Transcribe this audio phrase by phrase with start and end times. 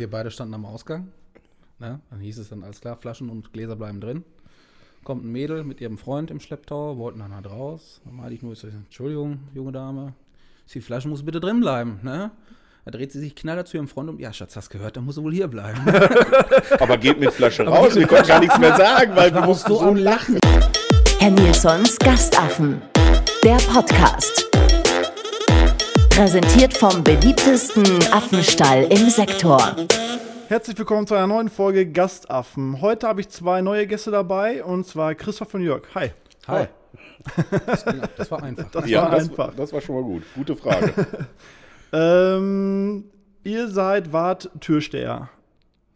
[0.00, 1.08] Wir beide standen am Ausgang.
[1.78, 2.00] Ne?
[2.08, 4.24] Dann hieß es dann, alles klar, Flaschen und Gläser bleiben drin.
[5.04, 8.00] Kommt ein Mädel mit ihrem Freund im Schlepptau, wollten dann halt raus.
[8.06, 10.14] Dann meinte ich nur, ich so, Entschuldigung, junge Dame,
[10.72, 12.00] die Flasche muss bitte drin bleiben.
[12.02, 12.30] Ne?
[12.86, 14.18] Da dreht sie sich knallhart zu ihrem Freund um.
[14.18, 15.80] Ja, Schatz, hast gehört, dann muss er wohl hier bleiben.
[16.80, 17.94] Aber geht mit Flasche raus.
[17.94, 20.38] Wir konnten gar nichts mehr sagen, weil wir mussten so lachen.
[21.18, 22.80] Herr Nilsons Gastaffen.
[23.44, 24.49] Der Podcast.
[26.20, 27.82] Präsentiert vom beliebtesten
[28.12, 29.74] Affenstall im Sektor.
[30.48, 32.82] Herzlich willkommen zu einer neuen Folge Gastaffen.
[32.82, 35.84] Heute habe ich zwei neue Gäste dabei und zwar Christoph und Jörg.
[35.94, 36.10] Hi.
[36.46, 36.66] Hi.
[38.18, 38.70] Das, war einfach.
[38.70, 39.54] Das Ja, war das, einfach.
[39.54, 40.22] das war schon mal gut.
[40.34, 40.92] Gute Frage.
[41.92, 43.04] Ähm,
[43.42, 45.30] ihr seid, wart Türsteher.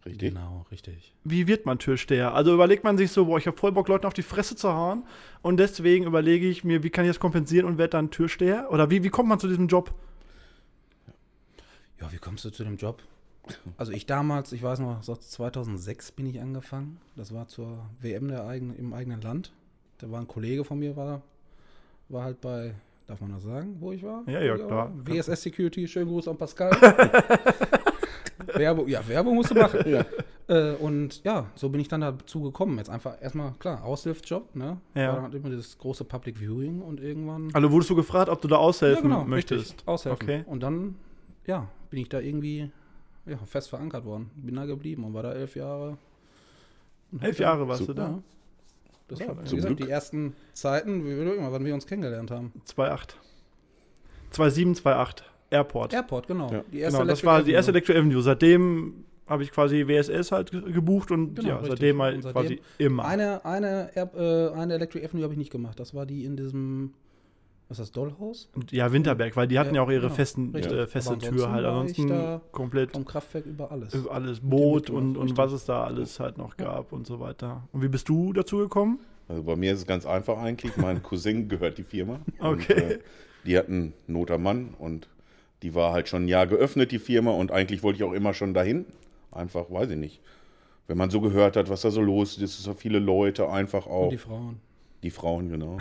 [0.06, 0.30] Richtig.
[0.30, 1.14] Genau, richtig.
[1.22, 2.34] Wie wird man Türsteher?
[2.34, 4.72] Also überlegt man sich so, boah, ich habe voll Bock, Leuten auf die Fresse zu
[4.72, 5.04] hauen.
[5.42, 8.68] Und deswegen überlege ich mir, wie kann ich das kompensieren und werde dann Türsteher?
[8.70, 9.92] Oder wie, wie kommt man zu diesem Job?
[12.00, 13.02] Ja, wie kommst du zu dem Job?
[13.76, 16.98] Also ich damals, ich weiß noch, so 2006 bin ich angefangen.
[17.16, 19.52] Das war zur WM der eigenen, im eigenen Land.
[19.98, 21.22] Da war ein Kollege von mir, war,
[22.08, 22.74] war halt bei,
[23.06, 24.22] darf man das sagen, wo ich war?
[24.26, 24.92] Ja, ja, klar.
[24.94, 26.72] WSS Security, schönen Gruß an Pascal.
[28.54, 30.04] Werbung, ja, Werbung musst du machen.
[30.46, 32.76] Äh, und ja, so bin ich dann dazu gekommen.
[32.78, 34.78] Jetzt einfach erstmal, klar, Aushilfsjob, ne?
[34.94, 35.08] Ja.
[35.08, 37.50] War dann halt immer dieses große Public Viewing und irgendwann.
[37.54, 39.72] Also wurdest du gefragt, ob du da aushelfen Ja, genau, möchtest?
[39.72, 40.22] Richtig, aushelfen.
[40.22, 40.44] Okay.
[40.46, 40.96] Und dann,
[41.46, 42.70] ja, bin ich da irgendwie
[43.24, 44.28] ja, fest verankert worden.
[44.34, 45.96] Bin da geblieben und war da elf Jahre.
[47.12, 47.94] Und Elf Jahre warst du Ja.
[47.94, 48.22] da?
[49.06, 49.86] Das war, wie Zum gesagt, Glück.
[49.86, 52.52] die ersten Zeiten, wie wir immer, wann wir uns kennengelernt haben.
[52.66, 53.14] 2,8.
[54.32, 55.22] 2,7, 2,8.
[55.50, 55.92] Airport.
[55.92, 56.50] Airport, genau.
[56.50, 56.64] Ja.
[56.72, 58.22] Die erste genau, das Electric war die erste Electro Avenue.
[58.22, 61.70] Seitdem habe ich quasi WSS halt ge- gebucht und Genau, ja, richtig.
[61.78, 63.04] seitdem halt seitdem quasi immer.
[63.04, 65.78] Eine, eine, Air, äh, eine Electric Avenue habe ich nicht gemacht.
[65.78, 66.92] Das war die in diesem,
[67.68, 68.48] was ist das, Dollhaus?
[68.54, 71.48] Und ja, Winterberg, weil die hatten ja, Ja, auch ihre genau, festen, äh, feste Tür
[71.48, 71.64] ansonsten halt.
[71.64, 73.94] war ich Ansonsten da komplett Vom Kraftwerk über alles.
[73.94, 77.66] über alles Boot und, und was es da alles halt noch gab und so weiter.
[77.72, 78.98] Und wie bist du dazu gekommen?
[79.28, 80.76] Also bei mir ist es ganz einfach eigentlich.
[80.76, 82.20] Mein Cousin gehört die Firma.
[82.38, 82.92] Und, Okay.
[82.94, 82.98] äh,
[83.46, 85.08] die hatten Noter Mann und
[85.62, 87.30] die war halt schon ein Jahr geöffnet, die Firma.
[87.32, 88.84] Und eigentlich wollte ich auch immer schon dahin.
[89.32, 90.20] Einfach, weiß ich nicht.
[90.86, 93.48] Wenn man so gehört hat, was da so los ist, es sind so viele Leute,
[93.48, 94.04] einfach auch.
[94.04, 94.60] Und die Frauen.
[95.04, 95.76] Die Frauen, genau.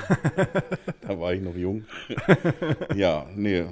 [1.01, 1.85] da war ich noch jung.
[2.93, 3.63] ja, nee.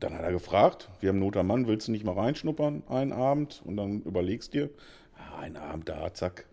[0.00, 3.14] Dann hat er gefragt, wir haben Not am Mann, willst du nicht mal reinschnuppern einen
[3.14, 3.62] Abend?
[3.64, 4.68] Und dann überlegst dir,
[5.16, 6.44] ah, einen Abend da, zack,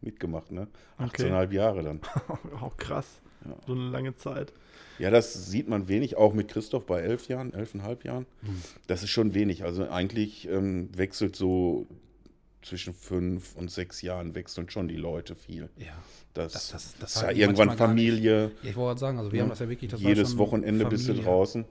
[0.00, 0.68] mitgemacht, ne?
[0.96, 1.24] Okay.
[1.24, 2.00] 18,5 Jahre dann.
[2.60, 3.20] Auch krass.
[3.66, 4.52] So eine lange Zeit.
[5.00, 8.26] Ja, das sieht man wenig, auch mit Christoph bei elf Jahren, elfeinhalb Jahren.
[8.42, 8.62] Hm.
[8.86, 9.64] Das ist schon wenig.
[9.64, 11.86] Also eigentlich ähm, wechselt so
[12.62, 15.68] zwischen fünf und sechs Jahren wechseln schon die Leute viel.
[15.78, 15.86] Ja.
[16.34, 17.76] Das, Das- das- das ist ja irgendwann.
[17.76, 18.50] Familie.
[18.62, 21.24] Ich wollte sagen, also wir haben das ja wirklich, das Jedes Wochenende bist du Familie.
[21.30, 21.64] draußen.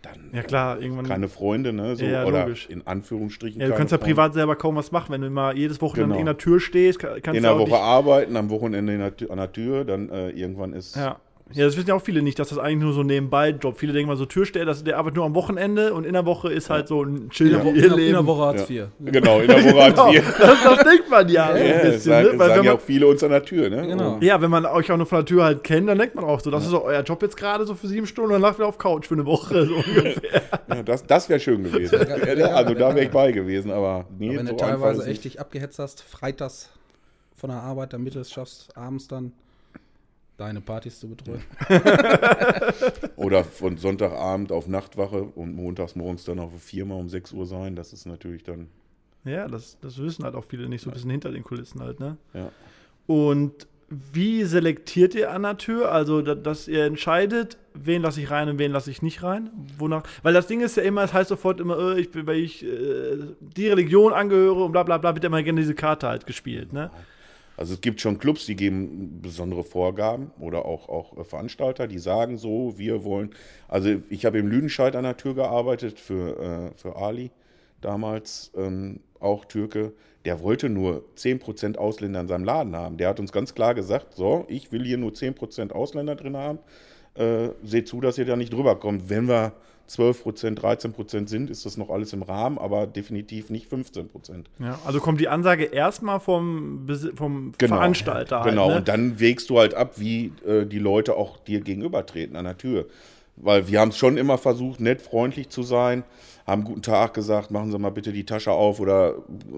[0.00, 1.06] Dann Ja klar, irgendwann.
[1.06, 1.96] keine Freunde, ne?
[1.96, 2.68] So, Ja, oder logisch.
[2.70, 3.60] in Anführungsstrichen.
[3.60, 4.14] ja, du keine kannst ja Freunde.
[4.14, 6.14] privat selber kaum was machen, wenn du immer jedes Wochenende Genau.
[6.14, 7.00] an irgendeiner Tür stehst.
[7.00, 9.52] kann- Kannst in du der auch Woche arbeiten, am Wochenende in der, Tür- an der
[9.52, 10.94] Tür, dann äh, irgendwann ist.
[10.94, 11.18] Ja.
[11.54, 13.78] Ja, das wissen ja auch viele nicht, dass das eigentlich nur so ein Nebenbei-Job.
[13.78, 16.52] Viele denken mal so Türsteher, das, der arbeitet nur am Wochenende und in der Woche
[16.52, 18.84] ist halt so ein chill In der, Wo in, der, in der Woche Hartz Ja.
[18.84, 18.88] IV.
[19.00, 20.24] Genau, in der Woche Hartz Genau, IV.
[20.38, 22.38] das, das denkt man ja, Ja, ein bisschen, sagen, ne?
[22.38, 23.86] Weil sagen wenn ja man, auch viele uns an der Tür, ne?
[23.86, 24.18] Genau.
[24.20, 26.40] Ja, wenn man euch auch nur von der Tür halt kennt, dann denkt man auch
[26.40, 28.58] so, das ist so euer Job jetzt gerade so für sieben Stunden und dann lacht
[28.58, 30.42] ihr auf Couch für eine Woche so ungefähr.
[30.68, 31.98] Ja, das das wäre schön gewesen.
[32.36, 35.40] Ja, also da wäre ich bei gewesen, aber nee, Wenn so du teilweise echt dich
[35.40, 36.68] abgehetzt hast, freitags
[37.34, 39.32] von der Arbeit, damit du es schaffst, abends dann
[40.38, 41.42] deine Partys zu betreuen.
[43.16, 47.76] Oder von Sonntagabend auf Nachtwache und montags morgens dann auf Firma um 6 Uhr sein,
[47.76, 48.68] das ist natürlich dann,
[49.24, 52.00] Ja, das, das wissen halt auch viele nicht so ein bisschen hinter den Kulissen halt,
[52.00, 52.16] ne?
[52.32, 52.50] ja.
[53.06, 55.90] Und wie selektiert ihr an der Tür?
[55.90, 59.48] Also, da, dass ihr entscheidet, wen lasse ich rein und wen lasse ich nicht rein?
[59.78, 60.02] Wonach?
[60.22, 62.62] Weil das Ding ist ja immer, es heißt sofort immer, äh, ich bin, weil ich
[62.64, 66.74] äh, die Religion angehöre und bla bla bla, wird immer gerne diese Karte halt gespielt,
[66.74, 66.90] ne?
[67.58, 71.98] Also es gibt schon Clubs, die geben besondere Vorgaben oder auch, auch äh, Veranstalter, die
[71.98, 73.30] sagen so, wir wollen.
[73.66, 77.32] Also ich habe im Lüdenscheid an der Tür gearbeitet für, äh, für Ali
[77.80, 79.92] damals, ähm, auch Türke.
[80.24, 82.96] Der wollte nur 10% Ausländer in seinem Laden haben.
[82.96, 86.60] Der hat uns ganz klar gesagt, so, ich will hier nur 10% Ausländer drin haben.
[87.14, 89.10] Äh, seht zu, dass ihr da nicht drüber kommt.
[89.10, 89.52] Wenn wir
[89.88, 94.44] 12%, 13% sind, ist das noch alles im Rahmen, aber definitiv nicht 15%.
[94.58, 98.76] Ja, also kommt die Ansage erstmal vom, vom Veranstalter halt, Genau, ne?
[98.76, 102.58] und dann wägst du halt ab, wie äh, die Leute auch dir gegenübertreten an der
[102.58, 102.86] Tür.
[103.36, 106.02] Weil wir haben es schon immer versucht, nett, freundlich zu sein,
[106.46, 109.14] haben guten Tag gesagt, machen Sie mal bitte die Tasche auf oder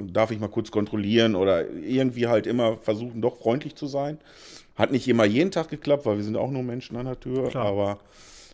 [0.07, 4.19] darf ich mal kurz kontrollieren oder irgendwie halt immer versuchen, doch freundlich zu sein.
[4.77, 7.49] Hat nicht immer jeden Tag geklappt, weil wir sind auch nur Menschen an der Tür,
[7.49, 7.67] Klar.
[7.67, 7.99] aber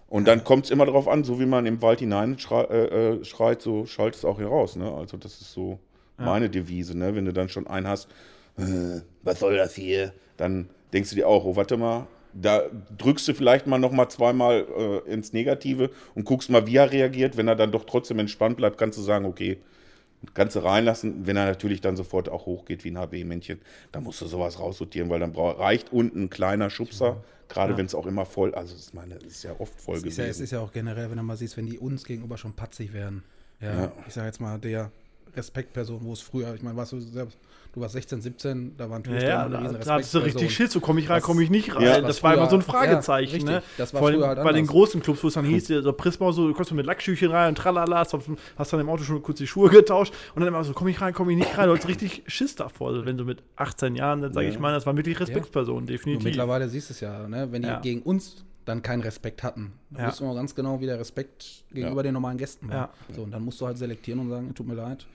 [0.09, 3.15] und dann kommt es immer darauf an, so wie man im Wald hinein schrei, äh,
[3.15, 4.77] äh, schreit, so schallt es auch hier raus.
[4.77, 4.91] Ne?
[4.91, 5.79] Also das ist so,
[6.19, 7.15] meine Devise, ne?
[7.15, 8.09] Wenn du dann schon einen hast,
[8.59, 10.13] äh, was soll das hier?
[10.37, 12.63] Dann denkst du dir auch, oh, warte mal, da
[12.99, 14.67] drückst du vielleicht mal noch mal zweimal
[15.07, 17.37] äh, ins Negative und guckst mal, wie er reagiert.
[17.37, 19.59] Wenn er dann doch trotzdem entspannt bleibt, kannst du sagen, okay,
[20.35, 21.27] kannst du reinlassen.
[21.27, 23.61] Wenn er natürlich dann sofort auch hochgeht wie ein HB-Männchen,
[23.93, 27.95] dann musst du sowas raussortieren, weil dann reicht unten ein kleiner Schubser, gerade wenn es
[27.95, 30.29] auch immer voll, also ich meine, es ist ja oft voll Es ist, ja, es
[30.31, 30.45] gewesen.
[30.45, 33.23] ist ja auch generell, wenn du mal siehst, wenn die uns gegenüber schon patzig werden.
[33.61, 33.93] Ja, Ja.
[34.07, 34.91] ich sage jetzt mal, der
[35.35, 37.39] Respektperson, wo es früher, ich meine, warst du selbst,
[37.75, 40.55] du warst 16, 17, da waren Ja, Türsteher ja, eine da, da hattest du richtig.
[40.55, 41.83] Schiss, so komme ich rein, komme ich nicht rein.
[41.83, 43.47] Ja, das war immer so ein früher- Fragezeichen.
[43.47, 43.63] ja, ne?
[43.77, 45.93] Das war Vor allem früher halt bei den großen Clubs, wo es dann hieß, so
[45.93, 48.17] Prisma, so, du kommst mit Lackschüchen rein und tralala, hast,
[48.57, 51.01] hast dann im Auto schon kurz die Schuhe getauscht und dann immer so, komme ich
[51.01, 51.69] rein, komme ich nicht rein.
[51.69, 53.05] Du hast richtig Schiss davor.
[53.05, 54.53] Wenn du mit 18 Jahren, dann sage Ja.
[54.53, 56.25] ich mal, das waren wirklich Respektspersonen, definitiv.
[56.25, 57.49] mittlerweile siehst du es ja, ne?
[57.51, 57.81] wenn die Ja.
[57.81, 60.09] gegen uns dann keinen Respekt hatten, dann Ja.
[60.09, 62.75] wussten wir ganz genau, wie der Respekt gegenüber den normalen Gästen war.
[62.77, 62.91] Ja.
[63.15, 65.07] So, und dann musst du halt selektieren und sagen, tut mir leid,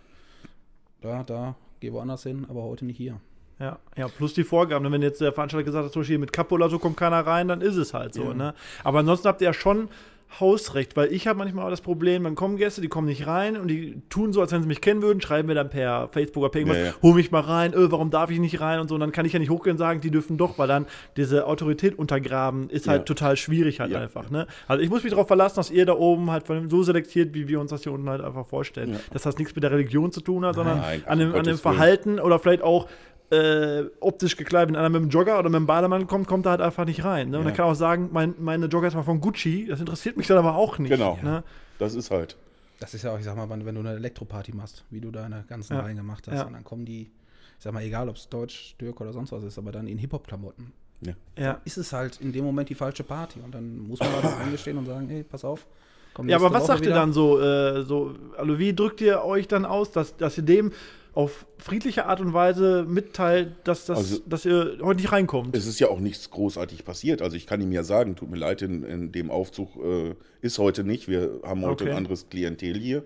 [1.02, 3.20] da, da, geh woanders hin, aber heute nicht hier.
[3.60, 4.92] Ja, ja, plus die Vorgaben.
[4.92, 7.48] Wenn jetzt der Veranstalter gesagt hat, zum Beispiel mit Kappe oder so kommt keiner rein,
[7.48, 8.24] dann ist es halt so.
[8.24, 8.34] Ja.
[8.34, 8.54] Ne?
[8.84, 9.90] Aber ansonsten habt ihr ja schon
[10.40, 13.58] Hausrecht, weil ich habe manchmal auch das Problem, dann kommen Gäste, die kommen nicht rein
[13.58, 16.44] und die tun so, als wenn sie mich kennen würden, schreiben mir dann per Facebook
[16.44, 16.94] oder per irgendwas, Ja, ja.
[17.02, 18.96] hol mich mal rein, äh, warum darf ich nicht rein und so.
[18.96, 20.86] Und dann kann ich ja nicht hochgehen und sagen, die dürfen doch, weil dann
[21.18, 23.06] diese Autorität untergraben ist halt Ja.
[23.06, 24.30] total schwierig halt einfach.
[24.30, 24.48] Ne?
[24.68, 27.48] Also ich muss mich darauf verlassen, dass ihr da oben halt von so selektiert, wie
[27.48, 28.98] wir uns das hier unten halt einfach vorstellen.
[29.12, 31.58] Dass das nichts mit der Religion zu tun hat, sondern Nein, an dem, an dem.
[31.58, 32.88] Verhalten oder vielleicht auch
[33.32, 36.52] äh, optisch gekleidet, wenn einer mit dem Jogger oder mit dem Bademann kommt, kommt er
[36.52, 37.30] halt einfach nicht rein.
[37.30, 37.38] Ne?
[37.38, 37.50] Und Ja.
[37.50, 40.28] dann kann er auch sagen, mein, meine Jogger ist mal von Gucci, das interessiert mich
[40.28, 40.90] dann aber auch nicht.
[40.90, 41.18] Genau.
[41.24, 41.44] Ne?
[41.80, 42.36] Das ist halt.
[42.80, 45.12] Das ist ja auch, ich sag mal, wenn wenn du eine Elektroparty machst, wie du
[45.12, 45.82] deine ganzen Ja.
[45.82, 46.44] Reihen gemacht hast, Ja.
[46.46, 49.44] und dann kommen die, ich sag mal, egal ob es Deutsch, Türk oder sonst was
[49.44, 50.74] ist, aber dann in Hip-Hop-Klamotten.
[51.02, 51.14] Ja.
[51.38, 51.62] Ja.
[51.64, 54.40] Ist es halt in dem Moment die falsche Party und dann muss man halt auch
[54.40, 55.66] eingestehen und sagen, ey, pass auf.
[56.14, 56.96] komm Ja, aber was Woche sagt ihr wieder.
[56.96, 60.72] dann so, äh, so, also wie drückt ihr euch dann aus, dass, dass ihr dem
[61.14, 65.56] auf friedliche Art und Weise mitteilt, dass, das, Also- dass ihr heute nicht reinkommt?
[65.56, 67.22] Es ist ja auch nichts großartig passiert.
[67.22, 70.58] Also ich kann ihm ja sagen, tut mir leid, in, in dem Aufzug äh, ist
[70.58, 71.08] heute nicht.
[71.10, 71.92] Wir haben heute Okay.
[71.92, 73.04] ein anderes Klientel hier.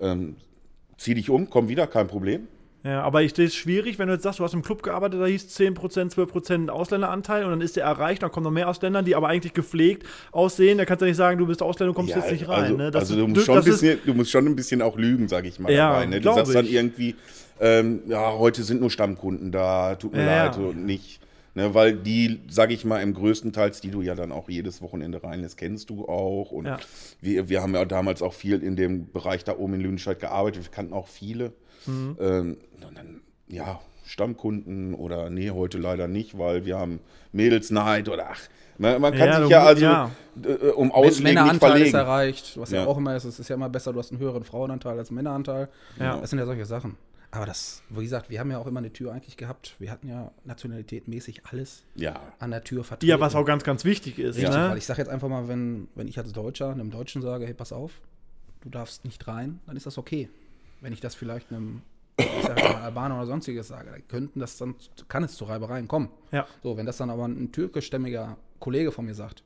[0.00, 0.36] Ähm,
[0.96, 2.48] zieh dich um, komm wieder, kein Problem.
[2.84, 5.18] Ja, aber ich sehe es schwierig, wenn du jetzt sagst, du hast im Club gearbeitet,
[5.18, 9.02] da hieß 10%, 12% Ausländeranteil und dann ist der erreicht, dann kommen noch mehr Ausländer,
[9.02, 10.76] die aber eigentlich gepflegt aussehen.
[10.76, 12.64] Da kannst du nicht sagen, du bist Ausländer, du kommst Ja, jetzt nicht rein.
[12.64, 12.90] also, ne?
[12.90, 15.48] Das also du musst, schon ein bisschen, du musst schon ein bisschen auch lügen, sage
[15.48, 15.72] ich mal.
[15.72, 16.20] Ja, dabei, ne?
[16.20, 16.74] Du sagst dann ich.
[16.74, 17.14] irgendwie,
[17.58, 20.72] ähm, ja, heute sind nur Stammkunden da, tut mir Ja, leid, ja.
[20.74, 21.20] nicht.
[21.56, 24.82] Ne, weil die, sage ich mal, im größten Teils, die du ja dann auch jedes
[24.82, 26.50] Wochenende reinlässt, kennst du auch.
[26.50, 26.78] Und Ja.
[27.20, 30.64] wir, wir haben ja damals auch viel in dem Bereich da oben in Lüdenscheid gearbeitet.
[30.64, 31.52] Wir kannten auch viele.
[31.86, 32.16] Mhm.
[32.20, 37.00] Ähm, und dann, ja, Stammkunden oder nee, heute leider nicht, weil wir haben
[37.32, 38.40] Mädelsnight oder ach,
[38.78, 40.10] man, man kann Ja, sich ja musst- also ja.
[40.44, 41.96] äh, um Män- Auslegen nicht Männeranteil ist verlegen.
[41.96, 42.82] erreicht, was ja.
[42.82, 42.86] Ja.
[42.86, 43.24] auch immer ist.
[43.24, 45.68] Es ist ja immer besser, du hast einen höheren Frauenanteil als Männeranteil.
[45.98, 46.18] Ja.
[46.20, 46.96] Das sind ja solche Sachen.
[47.30, 49.74] Aber das, wie gesagt, wir haben ja auch immer eine Tür eigentlich gehabt.
[49.80, 53.06] Wir hatten ja nationalitätmäßig alles Ja, an der Tür vertreten.
[53.06, 54.36] Die ja, was auch ganz, ganz wichtig ist.
[54.36, 54.68] Richtig, ne?
[54.70, 57.54] weil ich sage jetzt einfach mal, wenn, wenn ich als Deutscher einem Deutschen sage, hey,
[57.54, 57.90] pass auf,
[58.60, 60.28] du darfst nicht rein, dann ist das okay.
[60.84, 61.80] Wenn ich das vielleicht einem,
[62.18, 64.74] ich sag jetzt mal, Albaner oder sonstiges sage, dann könnten das dann,
[65.08, 66.10] kann es zu Reibereien kommen.
[66.30, 66.46] Ja.
[66.62, 69.42] So, wenn das dann aber ein türkischstämmiger Kollege von mir sagt,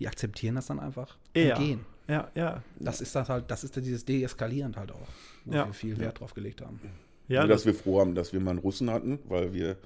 [0.00, 1.56] die akzeptieren das dann einfach Ja.
[1.58, 1.80] und gehen.
[2.08, 2.62] Ja, ja.
[2.80, 5.08] Das ist das halt, das ist dieses Deeskalierend halt auch,
[5.44, 5.66] wo Ja.
[5.66, 6.80] wir viel Wert drauf gelegt haben.
[7.28, 9.76] Ja, nur, das, dass wir froh haben, dass wir mal einen Russen hatten, weil wir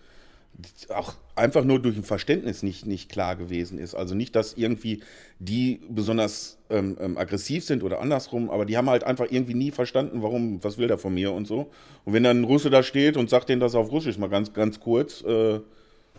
[0.94, 3.94] auch einfach nur durch ein Verständnis nicht, nicht klar gewesen ist.
[3.94, 5.02] Also nicht, dass irgendwie
[5.38, 9.70] die besonders ähm, ähm, aggressiv sind oder andersrum, aber die haben halt einfach irgendwie nie
[9.70, 11.70] verstanden, warum, was will der von mir und so.
[12.04, 14.52] Und wenn dann ein Russe da steht und sagt denen das auf Russisch mal ganz,
[14.52, 15.60] ganz kurz, äh,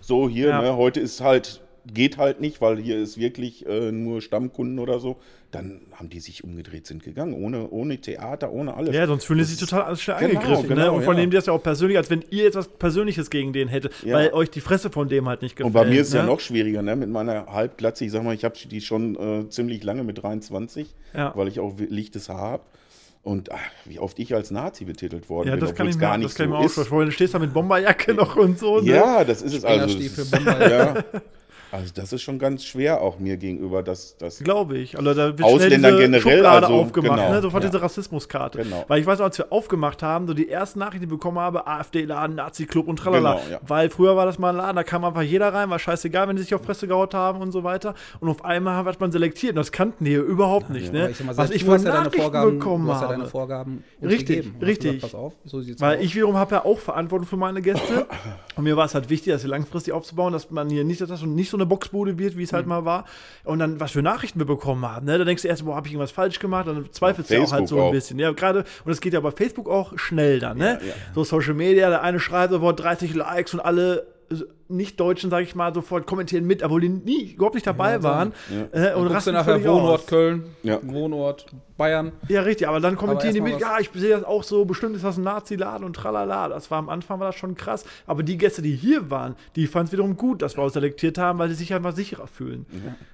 [0.02, 0.62] so hier, Ja.
[0.62, 1.62] ne, heute ist halt,
[1.92, 5.18] geht halt nicht, weil hier ist wirklich äh, nur Stammkunden oder so,
[5.52, 8.96] dann haben die sich umgedreht, sind gegangen, ohne, ohne Theater, ohne alles.
[8.96, 10.70] ja, sonst fühlen die sich total schnell Genau, angegriffen.
[10.70, 10.76] ne?
[10.76, 11.22] genau, Und von ja.
[11.22, 14.16] dem das ja auch persönlich, als wenn ihr etwas Persönliches gegen den hättet, Ja.
[14.16, 15.68] weil euch die Fresse von dem halt nicht gefällt.
[15.68, 16.22] Und bei mir ist es ne?
[16.22, 16.96] ja noch schwieriger, ne?
[16.96, 18.06] mit meiner Halbglatze.
[18.06, 21.34] Ich sag mal, ich habe die schon äh, ziemlich lange mit 23, Ja.
[21.36, 22.64] weil ich auch lichtes Haar habe.
[23.22, 26.02] Und ach, wie oft ich als Nazi betitelt worden Ja, bin, das kann ich mir,
[26.02, 26.74] gar nicht das kann ich mir auch ist.
[26.74, 27.06] vorstellen.
[27.06, 28.80] Du stehst da mit Bomberjacke noch und so.
[28.82, 28.90] Ne?
[28.92, 29.98] Ja, das ist es also.
[30.44, 31.04] Ja.
[31.74, 34.96] Also das ist schon ganz schwer auch mir gegenüber, dass das Glaube ich.
[34.96, 37.42] Also da wird Ausländern schnell diese generell, Schublade also, aufgemacht, genau, ne?
[37.42, 37.70] sofort ja.
[37.72, 38.60] diese Rassismuskarte.
[38.60, 38.86] Genau.
[38.88, 41.40] Weil ich weiß, noch, als wir aufgemacht haben, so die ersten Nachrichten, die ich bekommen
[41.40, 43.38] habe, AfD-Laden, Nazi-Club und tralala.
[43.38, 43.60] Genau, ja.
[43.68, 46.36] Weil früher war das mal ein Laden, da kam einfach jeder rein, war scheißegal, wenn
[46.36, 47.96] die sich auf Fresse gehaut haben und so weiter.
[48.20, 50.90] Und auf einmal hat man selektiert und das kannten die hier überhaupt nicht.
[50.90, 51.10] Aber Ne?
[51.10, 53.08] ich mal, Was ich du von hast ja deine Nachrichten Vorgaben, bekommen du hast ja
[53.08, 53.26] deine.
[53.26, 54.92] Vorgaben Richtig, richtig.
[54.96, 56.04] Gesagt, pass auf, so sieht's Weil aus.
[56.04, 58.06] ich wiederum habe ja auch Verantwortung für meine Gäste.
[58.56, 61.10] Und mir war es halt wichtig, das hier langfristig aufzubauen, dass man hier nicht, dass
[61.10, 62.56] das nicht so eine Boxbude wird, wie es Mhm.
[62.58, 63.06] halt mal war.
[63.44, 65.06] Und dann, was für Nachrichten wir bekommen haben.
[65.06, 65.18] Ne?
[65.18, 66.68] Da denkst du erst, boah, habe ich irgendwas falsch gemacht?
[66.68, 67.92] Dann zweifelst du ja auch halt so ein auch.
[67.92, 68.20] bisschen.
[68.20, 70.80] Ja, gerade, und das geht ja bei Facebook auch schnell dann, ne?
[70.82, 70.94] Ja, ja.
[71.16, 74.08] So Social Media, der eine schreibt sofort 30 Likes und alle
[74.70, 78.34] Nicht-Deutschen, sag ich mal, sofort kommentieren mit, obwohl die nie, überhaupt nicht dabei waren.
[78.72, 80.06] Äh, Dann und du rasten nachher Wohnort aus.
[80.08, 80.80] Köln, Ja.
[80.82, 81.46] Wohnort
[81.78, 82.12] Bayern.
[82.28, 84.44] Ja, richtig, aber dann kommentieren die Aber mit, erst mal ja, ich sehe das auch
[84.44, 86.48] so, bestimmt ist das ein Nazi-Laden und tralala.
[86.50, 87.86] Das war am Anfang war das schon krass.
[88.08, 91.18] Aber die Gäste, die hier waren, die fanden es wiederum gut, dass wir uns selektiert
[91.18, 92.66] haben, weil sie sich einfach sicherer fühlen.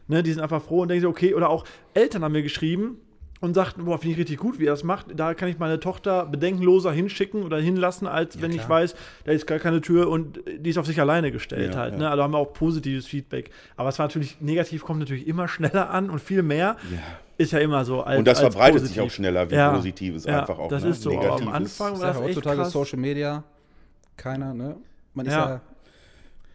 [0.08, 2.98] Ne, die sind einfach froh und denken sich, okay, oder auch Eltern haben mir geschrieben
[3.41, 5.08] und sagten, boah, finde ich richtig gut, wie er das macht.
[5.15, 8.69] Da kann ich meine Tochter bedenkenloser hinschicken oder hinlassen, als wenn ich klar.
[8.69, 11.93] weiß, da ist gar keine Tür und die ist auf sich alleine gestellt Ja, halt.
[11.93, 12.00] ja.
[12.00, 12.10] Ne?
[12.10, 13.51] Also haben wir auch positives Feedback.
[13.77, 16.75] Aber es war natürlich, negativ kommt natürlich immer schneller an und viel mehr.
[17.38, 18.01] Ist ja immer so.
[18.01, 18.96] Als, Und das als verbreitet positiv.
[18.96, 19.72] sich auch schneller wie Ja.
[19.74, 20.67] Positives Ja, einfach auch.
[20.67, 20.89] das ne?
[20.89, 21.79] ist so, aber am Negatives.
[21.81, 22.72] Anfang Ich war sag das ja, echt heutzutage krass.
[22.74, 23.43] Social Media,
[24.17, 24.75] keiner, ne?
[25.13, 25.62] Man ist Ja.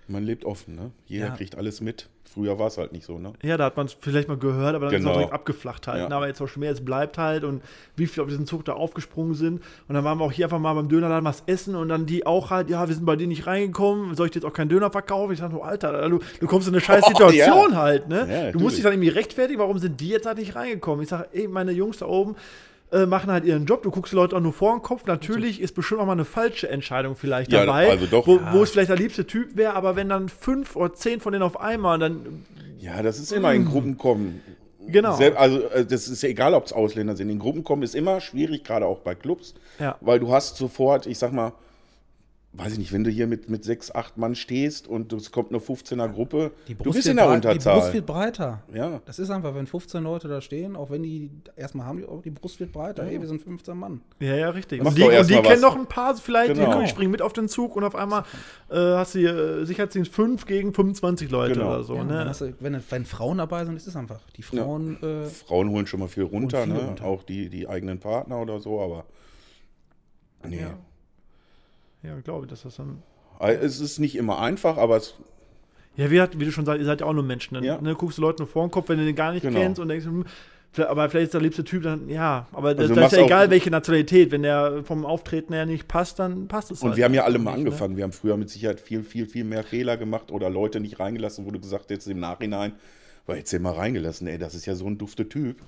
[0.07, 0.91] Man lebt offen, ne?
[1.07, 1.33] Jeder Ja.
[1.35, 2.09] kriegt alles mit.
[2.25, 3.33] Früher war es halt nicht so, ne?
[3.43, 5.13] Ja, da hat man es vielleicht mal gehört, aber dann ist es Genau.
[5.13, 6.01] auch direkt abgeflacht halt.
[6.03, 6.09] Ja.
[6.09, 6.15] ne?
[6.17, 7.63] Aber jetzt Social Media, es bleibt halt und
[7.97, 9.63] wie viele auf diesen Zug da aufgesprungen sind.
[9.89, 12.27] Und dann waren wir auch hier einfach mal beim Dönerladen was essen und dann die
[12.27, 14.69] auch halt, ja, wir sind bei dir nicht reingekommen, soll ich dir jetzt auch keinen
[14.69, 15.33] Döner verkaufen?
[15.33, 17.77] Ich sage, oh, Alter, du, du kommst in eine scheiß Situation ja.
[17.77, 18.51] halt, ne?
[18.53, 21.03] Du musst dich dann irgendwie rechtfertigen, warum sind die jetzt halt nicht reingekommen?
[21.03, 22.35] Ich sage, ey, meine Jungs da oben,
[22.95, 25.05] äh, machen halt ihren Job, du guckst die Leute auch nur vor den Kopf.
[25.07, 28.27] Natürlich ist bestimmt auch mal eine falsche Entscheidung vielleicht Ja, dabei, also doch.
[28.27, 31.33] wo, wo es vielleicht der liebste Typ wäre, aber wenn dann fünf oder zehn von
[31.33, 32.45] denen auf einmal, dann
[32.79, 34.41] Ja, das ist immer in Gruppen kommen.
[34.81, 34.93] Mm.
[34.93, 35.17] Genau.
[35.17, 37.31] Also äh, das ist ja egal, ob es Ausländer sind.
[37.31, 39.55] In Gruppen kommen ist immer schwierig, gerade auch bei Clubs.
[39.79, 39.97] Ja.
[40.01, 41.53] Weil du hast sofort, ich sag mal,
[42.57, 45.51] weiß ich nicht, wenn du hier mit, mit sechs, acht Mann stehst und es kommt
[45.51, 47.81] eine 15er Gruppe, die du Brust, bist in der breit- die Unterzahl.
[47.81, 48.63] Brust wird breiter.
[48.73, 49.01] ja.
[49.07, 52.31] Das ist einfach, wenn 15 Leute da stehen, auch wenn die erstmal haben, die, die
[52.31, 53.05] Brust wird breiter.
[53.05, 54.01] Hey, wir sind 15 Mann.
[54.21, 54.83] Ja, ja, richtig.
[54.83, 56.81] Mach Und die, und die kennen noch ein paar vielleicht, Genau.
[56.81, 58.23] die springen mit auf den Zug und auf einmal
[58.71, 61.69] äh, hast du hier äh, Sicherheitsdienst 5 gegen 25 Leute Genau.
[61.71, 61.97] oder so.
[61.97, 62.33] Ja, ne?
[62.39, 64.21] du, wenn, wenn Frauen dabei sind, ist es einfach.
[64.37, 66.81] Die Frauen, äh, Frauen holen schon mal viel runter, viel ne?
[66.87, 67.05] runter.
[67.05, 69.07] auch die, die eigenen Partner oder so, aber
[70.47, 70.61] nee.
[70.61, 70.79] Ja.
[72.05, 73.03] Ja, glaube ich, dass das dann.
[73.39, 75.15] Also, Es ist nicht immer einfach, aber es,
[75.97, 77.55] Ja, wie, wie du schon sagst, ihr seid ja auch nur Menschen.
[77.55, 77.81] Dann Ja.
[77.81, 79.59] ne, guckst du Leuten nur vor den Kopf, wenn du den gar nicht Genau.
[79.61, 80.25] kennst und denkst, hm,
[80.77, 83.51] aber vielleicht ist der liebste Typ dann, ja, aber das, Also das ist ja egal,
[83.51, 84.33] welche Nationalität.
[84.33, 87.23] Wenn der vom Auftreten her nicht passt, dann passt es Und halt wir haben ja
[87.25, 87.57] alle nicht, mal ne?
[87.59, 87.97] angefangen.
[87.97, 91.47] Wir haben früher mit Sicherheit viel, viel, viel mehr Fehler gemacht oder Leute nicht reingelassen,
[91.47, 92.73] wo du gesagt hast, im Nachhinein,
[93.27, 95.59] weil jetzt mal reingelassen, ey, das ist ja so ein dufter Typ.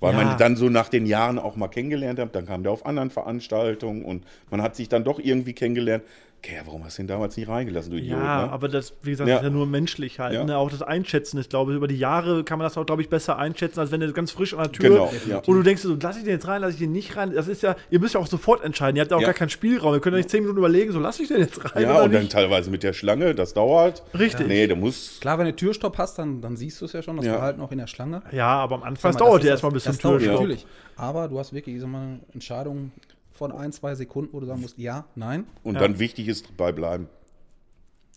[0.00, 0.24] Weil Ja.
[0.24, 3.10] man dann so nach den Jahren auch mal kennengelernt hat, dann kam der auf anderen
[3.10, 6.04] Veranstaltungen und man hat sich dann doch irgendwie kennengelernt.
[6.44, 8.18] Okay, warum hast du den damals nicht reingelassen, du Idiot?
[8.20, 8.52] Ja, ne?
[8.52, 9.38] aber das, wie gesagt, Ja.
[9.38, 10.32] ist ja nur menschlich halt.
[10.34, 10.44] Ja.
[10.44, 10.56] Ne?
[10.56, 13.08] Auch das Einschätzen ist, glaube ich, über die Jahre kann man das auch, glaube ich,
[13.08, 15.38] besser einschätzen, als wenn du ganz frisch an der Tür Genau, ja.
[15.38, 17.32] und du denkst so, lass ich den jetzt rein, lass ich den nicht rein.
[17.34, 18.94] Das ist ja, ihr müsst ja auch sofort entscheiden.
[18.96, 19.26] Ihr habt ja auch Ja.
[19.28, 19.92] gar keinen Spielraum.
[19.94, 22.04] Ihr könnt ja nicht zehn Minuten überlegen, so lass ich den jetzt rein ja, oder
[22.04, 22.32] und dann nicht.
[22.32, 24.04] teilweise mit der Schlange, das dauert.
[24.16, 24.46] Richtig.
[24.46, 25.20] Nee, du musst.
[25.22, 27.32] klar, wenn du Türstopp hast, dann, dann siehst du es ja schon, das Ja.
[27.32, 28.22] Verhalten auch in der Schlange.
[28.30, 30.40] Ja, aber am Anfang, mal, dauert ja erstmal bis zum das dauert Türstopp.
[30.42, 30.66] Natürlich.
[30.96, 32.92] Aber du hast wirklich ich sag mal, Entscheidungen
[33.36, 35.46] von ein, zwei Sekunden, wo du sagen musst, ja, nein.
[35.62, 35.80] Und Ja.
[35.80, 37.08] dann wichtig ist bei bleiben.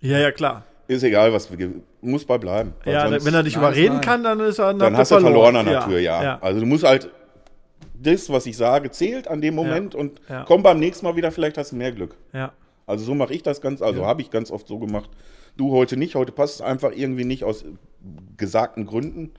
[0.01, 0.63] Ja, ja, klar.
[0.87, 1.71] Ist egal, was wir
[2.01, 2.73] muss bei bleiben.
[2.85, 4.01] Ja, sonst- wenn er dich überreden nein.
[4.01, 6.39] kann, dann ist er dann hast du verloren an der Tür, ja.
[6.41, 7.11] Also du musst halt
[8.01, 10.45] das, was ich sage, zählt an dem Moment und Ja.
[10.47, 12.15] komm beim nächsten Mal wieder, vielleicht hast du mehr Glück.
[12.33, 12.51] ja.
[12.87, 15.11] Also so mache ich das ganz, also habe ich ganz oft so gemacht.
[15.55, 17.63] Du heute nicht, heute passt es einfach irgendwie nicht aus
[18.35, 19.31] gesagten Gründen.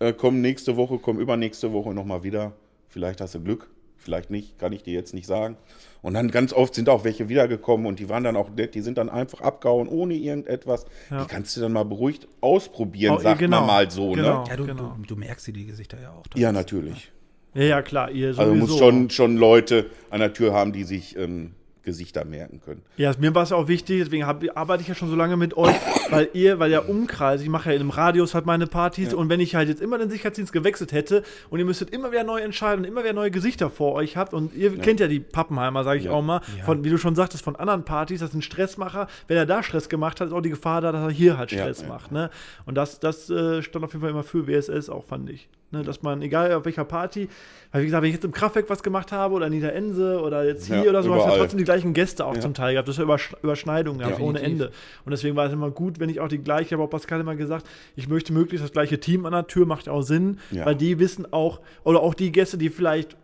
[0.00, 2.50] Äh, komm nächste Woche, komm übernächste Woche nochmal wieder.
[2.88, 3.68] Vielleicht hast du Glück,
[4.06, 5.58] vielleicht nicht, kann ich dir jetzt nicht sagen.
[6.00, 8.80] Und dann ganz oft sind auch welche wiedergekommen und die waren dann auch nett, die
[8.80, 10.86] sind dann einfach abgehauen ohne irgendetwas.
[11.10, 11.22] Ja.
[11.22, 14.12] Die kannst du dann mal beruhigt ausprobieren, Oh, sagt genau, man mal so.
[14.12, 14.42] genau.
[14.44, 14.48] Ne?
[14.48, 14.94] Ja, du, Genau.
[14.96, 16.22] du, du merkst dir die Gesichter ja auch.
[16.34, 17.12] Ja, natürlich.
[17.54, 18.10] Ja, ja, klar.
[18.10, 18.66] Ihr Also sowieso.
[18.66, 21.52] muss schon, schon Leute an der Tür haben, die sich ähm,
[21.86, 22.82] Gesichter merken können.
[22.98, 25.56] Ja, mir war es auch wichtig, deswegen hab, arbeite ich ja schon so lange mit
[25.56, 25.74] euch,
[26.10, 29.28] weil ihr, weil der Umkreis, ich mache ja in einem Radius halt meine Partys und
[29.30, 32.40] wenn ich halt jetzt immer den Sicherheitsdienst gewechselt hätte und ihr müsstet immer wieder neu
[32.40, 35.84] entscheiden und immer wieder neue Gesichter vor euch habt und ihr kennt ja die Pappenheimer,
[35.84, 36.10] sage ich Ja.
[36.10, 39.06] auch mal, von, wie du schon sagtest, von anderen Partys, das sind Stressmacher.
[39.28, 41.52] Wenn er da Stress gemacht hat, ist auch die Gefahr da, dass er hier halt
[41.52, 41.88] Ja, Stress ja.
[41.88, 42.10] macht.
[42.12, 42.30] Ne?
[42.66, 45.48] Und das, das äh, stand auf jeden Fall immer für WSS auch, fand ich.
[45.76, 47.28] Ne, dass man, egal auf welcher Party,
[47.72, 50.44] weil wie gesagt, wenn ich jetzt im Kraftwerk was gemacht habe oder in Niederense oder
[50.44, 51.38] jetzt hier Ja, oder so, hast du ja überall.
[51.40, 52.40] trotzdem die gleichen Gäste auch Ja.
[52.40, 52.88] zum Teil gehabt.
[52.88, 53.04] Das ist
[53.42, 54.40] Überschneidungen gehabt, ohne.
[54.40, 54.66] Ende.
[55.04, 57.20] Und deswegen war es immer gut, wenn ich auch die gleiche, ich habe auch Pascal
[57.20, 57.66] immer gesagt,
[57.96, 60.64] ich möchte möglichst das gleiche Team an der Tür, macht auch Sinn, Ja.
[60.66, 63.16] weil die wissen auch, oder auch die Gäste, die vielleicht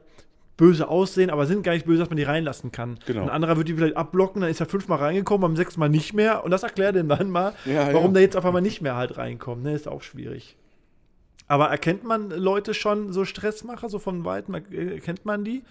[0.58, 2.98] böse aussehen, aber sind gar nicht böse, dass man die reinlassen kann.
[3.06, 3.22] Genau.
[3.22, 6.12] Ein anderer wird die vielleicht abblocken, dann ist er fünfmal reingekommen, beim sechsten Mal nicht
[6.12, 9.16] mehr und das erklärt dem dann mal, warum der jetzt auf einmal nicht mehr halt
[9.16, 9.62] reinkommt.
[9.64, 10.56] Ne, ist auch schwierig.
[11.48, 15.62] Aber erkennt man Leute schon, so Stressmacher, so von Weitem, er- erkennt man die?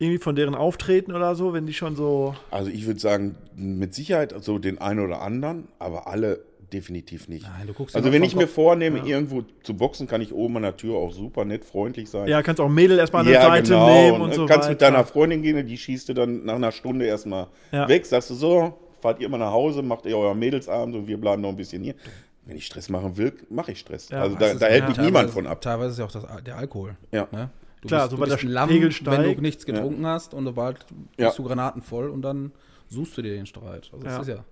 [0.00, 2.34] Irgendwie von deren Auftreten oder so, wenn die schon so.
[2.52, 6.40] Also ich würde sagen, mit Sicherheit so den einen oder anderen, aber alle
[6.72, 7.46] definitiv nicht.
[7.48, 10.62] Nein, du guckst also wenn ich mir vornehme, irgendwo zu boxen, kann ich oben an
[10.64, 12.28] der Tür auch super nett freundlich sein.
[12.28, 14.70] Ja, kannst auch Mädel erstmal an der Seite nehmen und so kannst weiter.
[14.70, 17.88] mit deiner Freundin gehen, die schießt du dann nach einer Stunde erstmal Ja.
[17.88, 18.04] weg.
[18.06, 21.40] Sagst du so, fahrt ihr mal nach Hause, macht ihr euer Mädelsabend und wir bleiben
[21.42, 21.94] noch ein bisschen hier.
[22.48, 24.08] Wenn ich Stress machen will, mache ich Stress.
[24.08, 24.88] Ja, also da, da hält ja.
[24.88, 25.60] mich niemand von ab.
[25.60, 26.96] Teilweise ist ja auch das, der Alkohol.
[27.12, 27.28] Ja.
[27.30, 27.50] Ne?
[27.82, 29.36] Du Klar, bist, sobald der Lamm, Pegel wenn steigt.
[29.38, 30.86] du nichts getrunken hast und sobald
[31.18, 31.26] Ja.
[31.26, 32.52] bist du granatenvoll und dann
[32.88, 33.90] suchst du dir den Streit.
[33.92, 34.12] Also Ja.
[34.18, 34.44] das ist ja.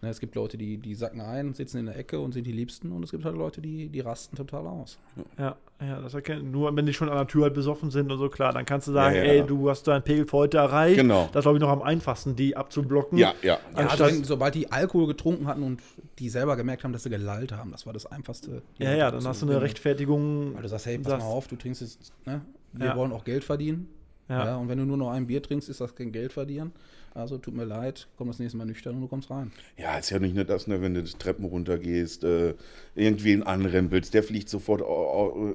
[0.00, 2.52] Ne, es gibt Leute, die, die sacken ein, sitzen in der Ecke und sind die
[2.52, 4.96] Liebsten und es gibt halt Leute, die, die rasten total aus.
[5.36, 8.16] Ja, ja, das erkennt nur, wenn die schon an der Tür halt besoffen sind und
[8.18, 9.32] so, klar, dann kannst du sagen, Ja, ja.
[9.32, 10.98] ey, du hast deinen Pegel für heute erreicht.
[10.98, 11.28] Genau.
[11.32, 13.18] Das ist, glaube ich, noch am einfachsten, die abzublocken.
[13.18, 13.54] Ja, ja.
[13.54, 15.80] Ja, also Anstatt- wenn, sobald die Alkohol getrunken hatten und
[16.20, 18.62] die selber gemerkt haben, dass sie gelallt haben, das war das Einfachste.
[18.78, 19.60] Ja, ja, dann hast du eine.
[19.60, 20.54] Rechtfertigung.
[20.54, 22.40] Weil du sagst, hey, pass sagst- mal auf, du trinkst jetzt, ne?
[22.72, 22.96] Wir Ja.
[22.96, 23.88] wollen auch Geld verdienen.
[24.28, 24.44] Ja.
[24.44, 24.56] Ja.
[24.58, 26.70] und wenn du nur noch ein Bier trinkst, ist das kein Geld verdienen.
[27.18, 29.50] Also tut mir leid, komm das nächste Mal nüchtern und du kommst rein.
[29.76, 32.54] Ja, ist ja nicht nur das, ne, wenn du die Treppen runtergehst, äh,
[32.94, 34.82] irgendwen anrempelst, der fliegt sofort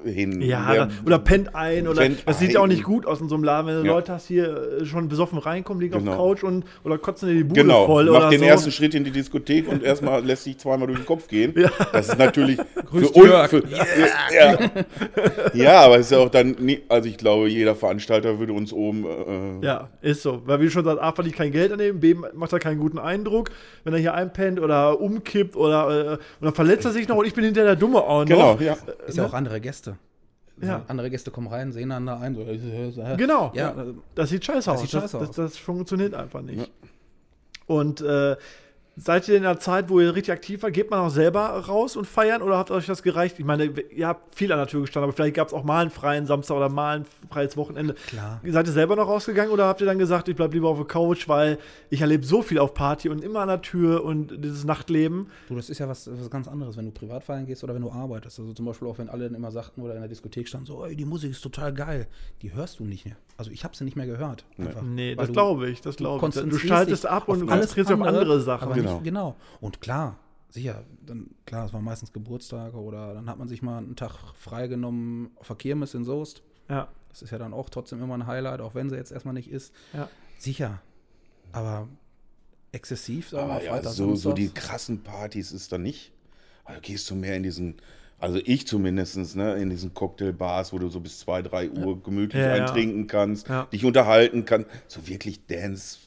[0.04, 0.42] hin.
[0.42, 3.30] Ja, der, oder pennt ein oder pennt das sieht ja auch nicht gut aus in
[3.30, 3.94] so einem Laden, wenn du Ja.
[3.94, 6.12] Leute hast hier äh, schon besoffen reinkommen, liegen auf Genau.
[6.12, 8.44] der Couch und oder kotzen dir die Bude Genau, voll macht oder den so.
[8.44, 11.54] ersten Schritt in die Diskothek und erstmal lässt sich zweimal durch den Kopf gehen.
[11.56, 11.70] Ja.
[11.94, 12.58] Das ist natürlich
[12.90, 13.48] Grüß für, un, Jörg.
[13.48, 13.62] für
[14.34, 14.58] ja.
[15.54, 18.70] ja, aber es ist ja auch dann, nie, also ich glaube, jeder Veranstalter würde uns
[18.70, 19.04] oben
[19.62, 20.42] äh, Ja, ist so.
[20.44, 22.78] Weil wie du schon sagst, A verdient kein Geld an dem, B macht er keinen
[22.78, 23.50] guten Eindruck,
[23.84, 27.26] wenn er hier einpennt oder umkippt oder äh, und dann verletzt er sich noch und
[27.26, 28.26] ich bin hinter der Dumme auch noch.
[28.26, 28.76] Genau, ja.
[29.06, 29.96] Ist ja auch andere Gäste.
[30.60, 30.84] Ja.
[30.86, 32.34] Andere Gäste kommen rein, sehen einander ein.
[32.34, 33.50] So, äh, Genau.
[33.54, 34.80] Ja, äh, Das sieht scheiße Das aus.
[34.82, 35.36] sieht Das, scheiße das, aus.
[35.36, 36.60] das funktioniert einfach nicht.
[36.60, 36.66] Ja.
[37.66, 38.36] Und äh,
[38.96, 41.96] seid ihr in der Zeit, wo ihr richtig aktiv wart, geht man auch selber raus
[41.96, 43.38] und feiern oder habt euch das gereicht?
[43.38, 45.82] Ich meine, ihr habt viel an der Tür gestanden, aber vielleicht gab es auch mal
[45.82, 47.94] einen freien Samstag oder mal ein freies Wochenende.
[48.06, 48.40] Klar.
[48.44, 50.86] Seid ihr selber noch rausgegangen oder habt ihr dann gesagt, ich bleib lieber auf der
[50.86, 51.58] Couch, weil
[51.90, 55.28] ich erlebe so viel auf Party und immer an der Tür und dieses Nachtleben?
[55.48, 57.82] Du, das ist ja was, was ganz anderes, wenn du privat feiern gehst oder wenn
[57.82, 58.38] du arbeitest.
[58.38, 60.84] Also zum Beispiel auch, wenn alle dann immer sagten oder in der Diskothek standen, so,
[60.84, 62.06] ey, die Musik ist total geil.
[62.42, 63.16] Die hörst du nicht mehr.
[63.36, 64.44] Also ich habe sie nicht mehr gehört.
[64.58, 64.82] Einfach.
[64.82, 66.34] Nee, das glaube ich, das glaube ich.
[66.34, 68.83] Du schaltest ab und alles konzentrierst dich auf andere Sachen.
[68.84, 68.94] Genau.
[68.94, 69.36] Nicht, genau.
[69.60, 70.18] Und klar,
[70.50, 74.12] sicher, dann, klar, es waren meistens Geburtstage oder dann hat man sich mal einen Tag
[74.34, 76.42] freigenommen auf der Kirmes in Soest.
[76.68, 79.34] Ja, Das ist ja dann auch trotzdem immer ein Highlight, auch wenn sie jetzt erstmal
[79.34, 79.72] nicht ist.
[79.92, 80.08] ja.
[80.38, 80.80] Sicher.
[81.52, 81.88] Aber
[82.72, 86.12] exzessiv, sagen wir Aber ja, Freitag, so, so die krassen Partys ist da nicht.
[86.64, 87.76] Also gehst du mehr in diesen,
[88.18, 92.42] also ich zumindest, ne, in diesen Cocktailbars, wo du so bis 2, 3 Uhr gemütlich
[92.42, 92.64] Ja, ja.
[92.64, 93.64] eintrinken kannst, Ja.
[93.66, 94.68] dich unterhalten kannst.
[94.88, 95.98] So wirklich Dance,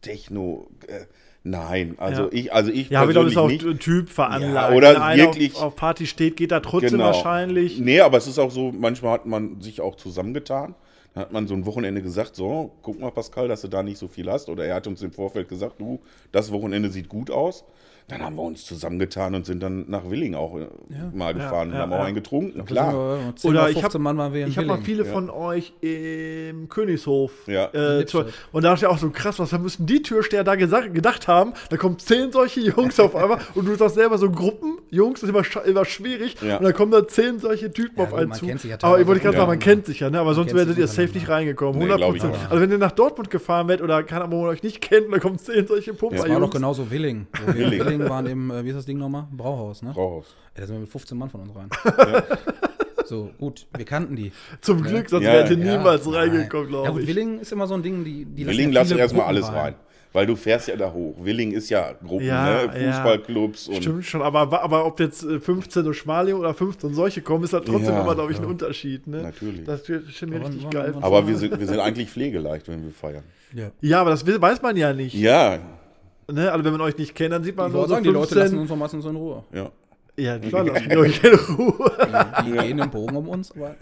[0.00, 1.06] Techno, äh,
[1.50, 1.94] nein.
[1.98, 2.28] Also Ja.
[2.32, 3.80] ich, also ich Ja, aber ich glaube, das ist auch nicht.
[3.80, 4.70] Typ veranlagt.
[4.70, 7.06] Ja, oder Wenn wirklich- Auf, auf Party steht, geht da trotzdem Genau.
[7.06, 7.78] wahrscheinlich.
[7.78, 10.74] Nee, aber es ist auch so, manchmal hat man sich auch zusammengetan.
[11.14, 13.96] Dann hat man so ein Wochenende gesagt, so, guck mal, Pascal, dass du da nicht
[13.98, 14.48] so viel hast.
[14.50, 16.00] Oder er hat uns im Vorfeld gesagt, du,
[16.32, 17.64] das Wochenende sieht gut aus.
[18.08, 20.66] Dann haben wir uns zusammengetan und sind dann nach Willing auch äh,
[21.12, 21.98] mal gefahren ja, und haben ja.
[21.98, 22.64] auch einen getrunken.
[22.64, 22.92] Klar.
[22.94, 25.12] wir 10 Oder ich 15 hab- Mann waren wir in Ich habe mal viele Ja.
[25.12, 27.32] von euch im Königshof.
[27.48, 27.64] Ja.
[27.72, 28.06] Äh,
[28.52, 31.52] und da dachte ich auch so krass, was müssen die Türsteher da gesagt, gedacht haben?
[31.70, 35.30] Da kommen zehn solche Jungs auf einmal und du sagst selber so Gruppen, Jungs, das
[35.30, 36.36] ist immer, immer schwierig.
[36.42, 36.58] Ja.
[36.58, 38.46] Und dann kommen da zehn solche Typen Ja, auf einen man zu.
[38.46, 40.20] kennt sich ja Aber ich wollte gerade sagen, man kennt sich ja, ne?
[40.20, 41.78] aber sonst werdet ihr safe nicht reingekommen.
[41.80, 42.44] Nee, 100 glaub ich Prozent.
[42.46, 42.50] auch.
[42.52, 45.06] Also wenn ihr nach Dortmund gefahren werdet oder keine Ahnung, wo man euch nicht kennt,
[45.06, 46.16] und da kommen zehn solche Pumper.
[46.18, 47.26] Das war doch genauso Willing.
[47.46, 47.95] Willing.
[47.98, 49.26] Willing waren im, äh, wie ist das Ding nochmal?
[49.30, 49.92] Brauhaus, ne?
[49.92, 50.26] Brauhaus.
[50.54, 51.68] Ey, da sind wir mit 15 Mann von uns rein.
[53.06, 54.32] So, gut, wir kannten die.
[54.60, 57.08] Zum Glück, sonst Ja, Ja, niemals reingekommen, Ja, glaube gut, ich.
[57.08, 59.36] Willing ist immer so ein Ding, die, die lassen Willing ja lass viele erstmal Gruppen
[59.44, 59.74] alles rein.
[60.12, 61.14] Weil du fährst ja da hoch.
[61.20, 62.82] Willing ist ja Gruppen, Ja, ne?
[62.84, 62.92] ja.
[62.92, 67.20] Fußballclubs und Stimmt schon, aber, aber ob jetzt äh, 15 so Schmaling oder 15 solche
[67.20, 69.06] kommen, ist halt trotzdem Ja, immer, glaube ich, ein Unterschied.
[69.06, 69.22] Ne?
[69.22, 69.64] Natürlich.
[69.64, 70.94] Das ist schon mir richtig geil.
[71.00, 73.24] Aber wir sind, wir sind eigentlich pflegeleicht, wenn wir feiern.
[73.54, 73.70] Ja.
[73.80, 75.14] ja, aber das weiß man ja nicht.
[75.14, 75.58] Ja,
[76.30, 76.50] Ne?
[76.50, 78.38] Also wenn man euch nicht kennt, dann sieht man Ich so, sagen, die Leute 15.
[78.38, 79.44] lassen uns meistens in Ruhe.
[79.52, 79.70] ja.
[80.16, 82.08] ja, klar, lassen die euch in Ruhe.
[82.46, 83.76] Die gehen im Bogen um uns, aber,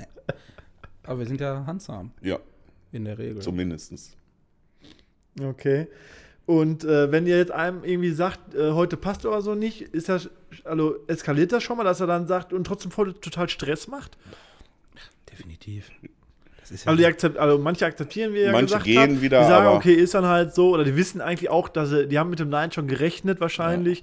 [1.05, 2.39] aber wir sind ja handsam Ja,
[2.93, 3.41] in der Regel.
[3.41, 4.17] zumindestens.
[5.43, 5.89] Okay.
[6.47, 10.11] Und äh, wenn ihr jetzt einem irgendwie sagt, äh, heute passt oder so nicht, ist
[10.11, 10.29] das,
[10.65, 14.19] also eskaliert das schon mal, dass er dann sagt und trotzdem voll total Stress macht?
[15.33, 15.91] Definitiv.
[16.65, 18.99] Das ist ja Also, die akzept, also manche akzeptieren, wie ihr ja Manche gesagt gehen
[19.13, 19.21] habt.
[19.21, 20.71] wieder, Die sagen, aber- okay, ist dann halt so.
[20.73, 24.03] Oder die wissen eigentlich auch, dass sie, die haben mit dem Nein schon gerechnet wahrscheinlich.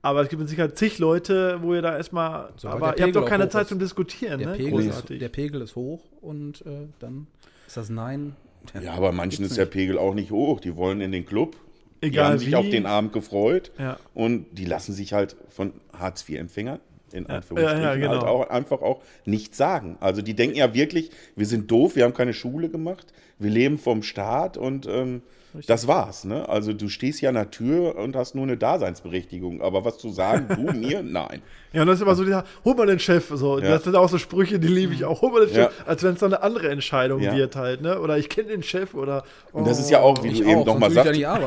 [0.00, 3.16] Aber es gibt mit Sicherheit zig Leute, wo ihr da erstmal, Sobald aber ihr habt
[3.16, 3.68] doch keine Zeit ist.
[3.68, 4.56] zum Diskutieren, der, ne?
[4.56, 7.26] Pegel ist, der Pegel ist hoch und äh, dann
[7.66, 8.34] ist das Nein.
[8.80, 9.66] Ja, aber manchen ist der.
[9.66, 10.60] Pegel auch nicht hoch.
[10.60, 11.56] Die wollen in den Club.
[12.02, 12.54] die Egal haben sich wie.
[12.54, 13.70] auf den Abend gefreut.
[13.78, 13.98] Ja.
[14.14, 16.78] Und die lassen sich halt von Hartz-IV-Empfängern
[17.12, 18.10] in Anführungsstrichen, ja, genau.
[18.12, 19.96] halt auch einfach auch nichts sagen.
[20.00, 23.06] Also die denken ja wirklich, wir sind doof, wir haben keine Schule gemacht,
[23.38, 25.22] wir leben vom Staat und ähm,
[25.66, 26.24] das war's.
[26.24, 26.46] Ne?
[26.48, 30.10] Also du stehst ja an der Tür und hast nur eine Daseinsberechtigung, aber was zu
[30.10, 31.40] sagen, du mir, nein.
[31.72, 33.28] Ja, und das ist immer so, dieser, hol mal den Chef.
[33.34, 33.58] So.
[33.58, 35.22] Das sind auch so Sprüche, die liebe ich auch.
[35.22, 35.84] Hol mal den Chef, Ja.
[35.86, 37.34] als wenn es dann eine andere Entscheidung Ja.
[37.34, 37.80] wird halt.
[37.80, 37.98] Ne?
[37.98, 39.24] Oder ich kenne den Chef oder.
[39.52, 41.42] Und das ist ja auch, wie Ich du eben auch, nochmal würde ich sagst,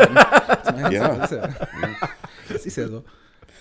[0.73, 0.91] ja Ja.
[0.91, 1.27] Ja,
[2.49, 3.03] das ist ja so.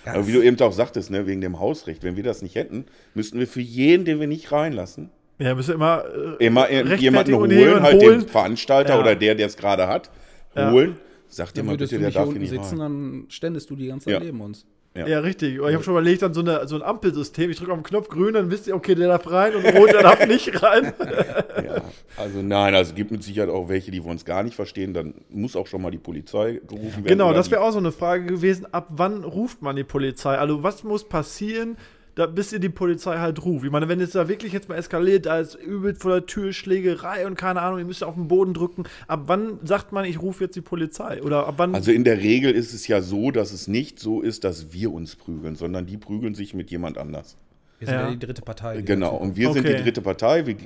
[0.07, 2.55] Ja, aber wie du eben auch sagtest, ne, wegen dem Hausrecht, wenn wir das nicht
[2.55, 6.05] hätten, müssten wir für jeden, den wir nicht reinlassen, Ja, müssen immer.
[6.39, 8.21] Äh, immer jemanden holen, jemanden halt holen.
[8.21, 9.01] den Veranstalter Ja.
[9.01, 10.11] oder der, der es gerade hat,
[10.57, 10.71] Ja.
[10.73, 10.97] holen.
[11.29, 13.21] Sagt dir dann mal würdest bitte, du der darf hier nicht sitzen, rein.
[13.23, 14.21] dann ständest du die ganze Zeit Ja.
[14.21, 14.67] neben uns.
[14.95, 15.07] Ja.
[15.07, 15.55] Ja, richtig.
[15.55, 17.49] Ich habe schon überlegt, dann so, eine, so ein Ampelsystem.
[17.49, 19.93] Ich drücke auf den Knopf grün, dann wisst ihr, okay, der darf rein und rot,
[19.93, 20.93] der darf nicht rein.
[21.61, 21.83] Ja,
[22.17, 24.95] also nein, also es gibt mit Sicherheit auch welche, die wir uns gar nicht verstehen.
[24.95, 27.05] Dann muss auch schon mal die Polizei gerufen werden.
[27.05, 28.67] Genau, das wäre auch so eine Frage gewesen.
[28.73, 30.37] Ab wann ruft man die Polizei?
[30.37, 31.77] Also, was muss passieren,
[32.21, 33.65] da, bis ihr die Polizei halt ruft?
[33.65, 36.53] Ich meine, wenn es da wirklich jetzt mal eskaliert, da ist übel vor der Tür
[36.53, 38.85] Schlägerei und keine Ahnung, ihr müsst auf den Boden drücken.
[39.09, 41.23] Ab wann sagt man, ich rufe jetzt die Polizei?
[41.23, 41.75] Oder ab wann.
[41.75, 44.93] Also in der Regel ist es ja so, dass es nicht so ist, dass wir
[44.93, 47.37] uns prügeln, sondern die prügeln sich mit jemand anders.
[47.79, 48.03] Wir sind Ja.
[48.03, 48.77] ja, die dritte Partei.
[48.77, 49.77] die Genau, und wir sind Okay.
[49.79, 50.47] die dritte Partei.
[50.47, 50.57] Wir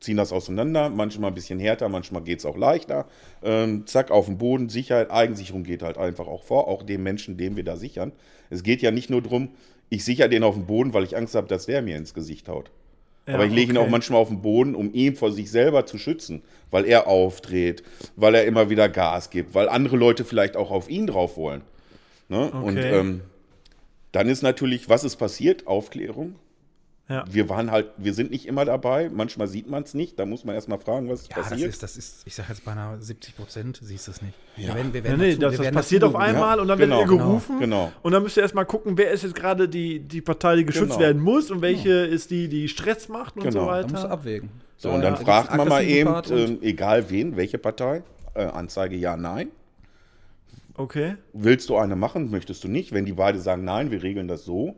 [0.00, 3.06] ziehen das auseinander, manchmal ein bisschen härter, manchmal geht es auch leichter.
[3.42, 7.36] Ähm, zack, auf den Boden, Sicherheit, Eigensicherung geht halt einfach auch vor, auch dem Menschen,
[7.36, 8.12] dem wir da sichern.
[8.48, 9.50] Es geht ja nicht nur darum,
[9.90, 12.48] ich sichere den auf den Boden, weil ich Angst habe, dass der mir ins Gesicht
[12.48, 12.70] haut.
[13.26, 13.86] Ja, Aber ich lege ihn okay.
[13.86, 17.82] auch manchmal auf den Boden, um ihn vor sich selber zu schützen, weil er aufdreht,
[18.16, 21.60] weil er immer wieder Gas gibt, weil andere Leute vielleicht auch auf ihn drauf wollen.
[22.28, 22.50] Ne?
[22.50, 22.98] Und Okay.
[22.98, 23.20] ähm,
[24.12, 25.66] dann ist natürlich, was ist passiert?
[25.66, 26.34] Aufklärung.
[27.10, 27.24] Ja.
[27.28, 30.44] Wir waren halt, wir sind nicht immer dabei, manchmal sieht man es nicht, da muss
[30.44, 31.68] man erstmal fragen, was Ja, das passiert.
[31.68, 34.34] ist, das ist, ich sage jetzt beinahe 70 Prozent, siehst du es nicht.
[34.56, 34.68] Ja.
[34.68, 36.62] Wir werden, wir werden nee, dazu- das, wir das werden passiert dazu auf einmal Ja,
[36.62, 37.58] und dann genau, wird ihr gerufen.
[37.58, 37.92] genau.
[38.02, 40.90] Und dann müsst ihr erstmal gucken, wer ist jetzt gerade die, die Partei, die geschützt
[40.90, 41.00] Genau.
[41.00, 43.64] werden muss und welche ist die, die Stress macht und Genau.
[43.64, 44.10] so Da musst du weiter.
[44.12, 44.50] abwägen.
[44.76, 48.02] so, und dann fragt man mal eben, ähm, egal wen, welche Partei,
[48.34, 49.48] äh, Anzeige ja, nein.
[50.74, 51.16] Okay.
[51.32, 52.92] Willst du eine machen, möchtest du nicht?
[52.92, 54.76] Wenn die beide sagen, nein, wir regeln das so,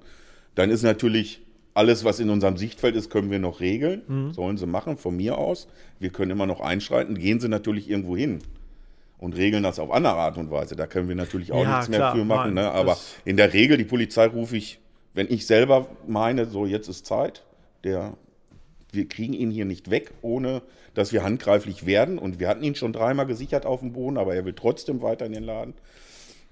[0.54, 1.42] dann ist natürlich
[1.74, 4.02] alles, was in unserem Sichtfeld ist, können wir noch regeln.
[4.06, 4.32] Mhm.
[4.32, 5.68] Sollen sie machen, von mir aus.
[5.98, 7.18] Wir können immer noch einschreiten.
[7.18, 8.40] Gehen sie natürlich irgendwo hin
[9.18, 10.76] und regeln das auf andere Art und Weise.
[10.76, 12.54] Da können wir natürlich auch Ja, nichts mehr klar, für machen.
[12.54, 12.72] nein, ne?
[12.72, 14.80] Aber in der Regel, die Polizei rufe ich,
[15.14, 17.44] wenn ich selber meine, so jetzt ist Zeit,
[17.84, 18.14] der,
[18.92, 20.62] wir kriegen ihn hier nicht weg, ohne
[20.94, 22.18] dass wir handgreiflich werden.
[22.18, 25.24] Und wir hatten ihn schon dreimal gesichert auf dem Boden, aber er will trotzdem weiter
[25.24, 25.74] in den Laden.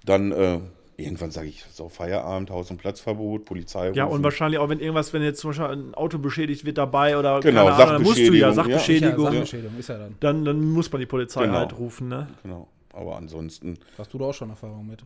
[0.06, 0.60] Dann äh,
[1.02, 3.90] irgendwann sage ich, so Feierabend, Haus- und Platzverbot, Polizei.
[3.92, 4.16] Ja, rufen.
[4.16, 7.40] und wahrscheinlich auch, wenn irgendwas, wenn jetzt zum Beispiel ein Auto beschädigt wird dabei oder
[7.40, 9.32] Genau, keine Ahnung, dann musst du ja Sachbeschädigung, ja.
[9.32, 10.14] Sachbeschädigung, Ja, ist ja dann.
[10.20, 11.58] dann, dann muss man die Polizei Genau.
[11.58, 12.28] halt rufen, ne?
[12.42, 12.68] Genau.
[12.92, 14.98] Aber ansonsten, Hast du da auch schon Erfahrung mit?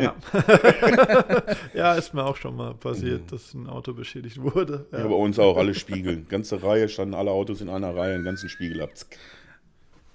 [0.00, 0.14] Ja.
[1.74, 4.86] ja, ist mir auch schon mal passiert, dass ein Auto beschädigt wurde.
[4.92, 4.98] ja.
[5.00, 5.06] Ja.
[5.08, 6.22] bei uns auch alle Spiegel.
[6.28, 8.90] Ganze Reihe standen alle Autos in einer Reihe, einen ganzen Spiegel ab.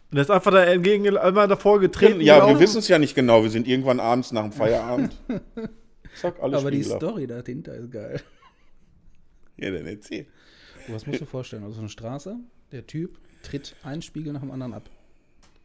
[0.10, 2.22] Und er ist einfach da entgegen, einmal davor getreten.
[2.22, 3.44] Ja, wir wissen es ja nicht genau.
[3.44, 5.18] Wir sind irgendwann abends nach dem Feierabend.
[6.16, 7.02] Zack, alle Aber die Spiegel ab.
[7.02, 8.22] Story dahinter ist geil.
[9.58, 10.26] Ja, dann erzähl.
[10.88, 11.64] Was musst du dir vorstellen?
[11.64, 12.38] Also eine Straße,
[12.72, 14.90] der Typ tritt einen Spiegel nach dem anderen ab.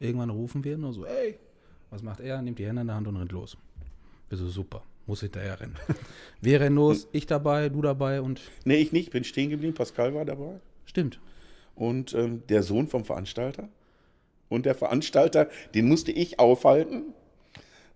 [0.01, 1.39] Irgendwann rufen wir nur so, ey,
[1.91, 2.43] was macht er?
[2.43, 3.57] Nimmt die Hände in der Hand und rennt los.
[4.29, 5.77] Wir so, super, muss hinterher rennen.
[6.41, 9.11] Wir rennen los, ich dabei, du dabei und Nee, ich nicht.
[9.13, 9.75] Bin stehen geblieben.
[9.75, 10.59] Pascal war dabei.
[10.87, 11.21] stimmt.
[11.77, 13.69] Und ähm, der Sohn vom Veranstalter.
[14.53, 17.15] Und der Veranstalter, den musste ich aufhalten,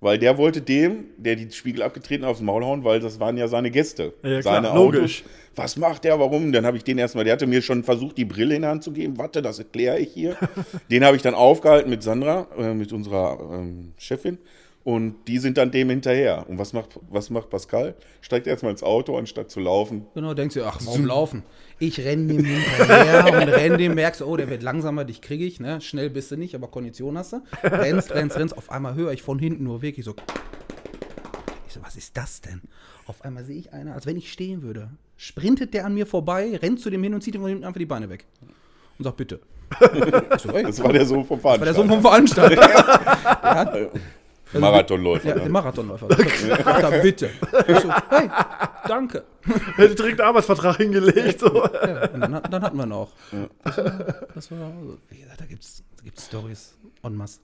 [0.01, 3.37] weil der wollte dem, der die Spiegel abgetreten hat, aufs Maul hauen, weil das waren
[3.37, 4.13] ja seine Gäste.
[4.23, 5.23] Ja, klar, seine logisch.
[5.23, 5.33] Autos.
[5.57, 6.53] Was macht der, warum?
[6.53, 8.85] Dann habe ich den erstmal, der hatte mir schon versucht, die Brille in die Hand
[8.85, 9.17] zu geben.
[9.17, 10.37] Warte, das erkläre ich hier.
[10.91, 14.39] den habe ich dann aufgehalten mit Sandra, äh, mit unserer ähm, Chefin.
[14.87, 16.49] Und die sind dann dem hinterher.
[16.49, 17.97] Und was macht, was macht Pascal?
[18.21, 20.07] Steigt erstmal ins Auto, anstatt zu laufen.
[20.15, 21.43] Genau, denkst du, ach, warum laufen?
[21.81, 25.45] Ich renne dem hinterher und renne dem, merkst du, oh, der wird langsamer, dich kriege
[25.45, 25.81] ich, ne?
[25.81, 27.43] Schnell bist du nicht, aber Kondition hast du.
[27.65, 28.57] Rennst, rennst, rennst.
[28.57, 30.15] Auf einmal höre ich von hinten nur wirklich so.
[31.67, 32.61] Ich so, was ist das denn?
[33.09, 34.91] Auf einmal sehe ich einer, als wenn ich stehen würde.
[35.17, 37.81] Sprintet der an mir vorbei, rennt zu dem hin und zieht ihm von hinten einfach
[37.81, 38.25] die Beine weg.
[38.99, 39.41] Und sagt, bitte.
[40.39, 41.75] So, Das war der Sohn vom war der Veranstalter.
[41.75, 42.61] Sohn vom Veranstalter.
[43.43, 43.91] Der hat,
[44.53, 45.29] Marathonläufer.
[45.29, 45.41] ja, ne?
[45.43, 46.09] der Marathonläufer.
[46.09, 47.31] Sagt er, bitte.
[47.51, 48.31] So, hey,
[48.89, 49.25] danke.
[49.79, 51.41] Er hat direkt einen Arbeitsvertrag hingelegt.
[51.41, 51.65] So.
[51.65, 53.13] Ja, und dann, hat- dann hatten wir noch.
[53.65, 53.85] Das war,
[54.35, 57.41] das war also, wie gesagt, da gibt es da gibt's Stories en masse.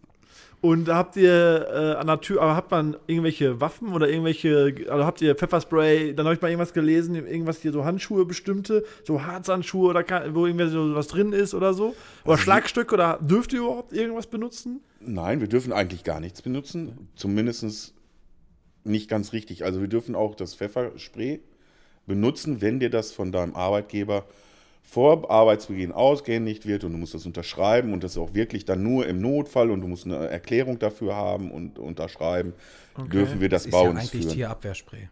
[0.63, 5.05] Und habt ihr äh, an der Tür, aber habt man irgendwelche Waffen oder irgendwelche, also
[5.05, 9.25] habt ihr Pfefferspray, dann habe ich mal irgendwas gelesen, irgendwas hier so Handschuhe bestimmte, so
[9.25, 11.97] Harzhandschuhe oder wo irgendwie so was drin ist oder so.
[12.25, 14.81] Oder Schlagstück oder dürft ihr überhaupt irgendwas benutzen?
[15.01, 17.09] Nein, wir dürfen eigentlich gar nichts benutzen.
[17.17, 17.93] Zumindest
[18.85, 19.65] nicht ganz richtig.
[19.65, 21.41] Also wir dürfen auch das Pfefferspray
[22.07, 24.27] benutzen, wenn dir das von deinem Arbeitgeber
[24.83, 29.07] vor Arbeitsbeginn ausgehändigt wird und du musst das unterschreiben und das auch wirklich dann nur
[29.07, 32.53] im Notfall und du musst eine Erklärung dafür haben und unterschreiben,
[33.11, 34.35] dürfen wir das, Das ist bei ja uns eigentlich führen.
[34.35, 35.09] Tierabwehrspray.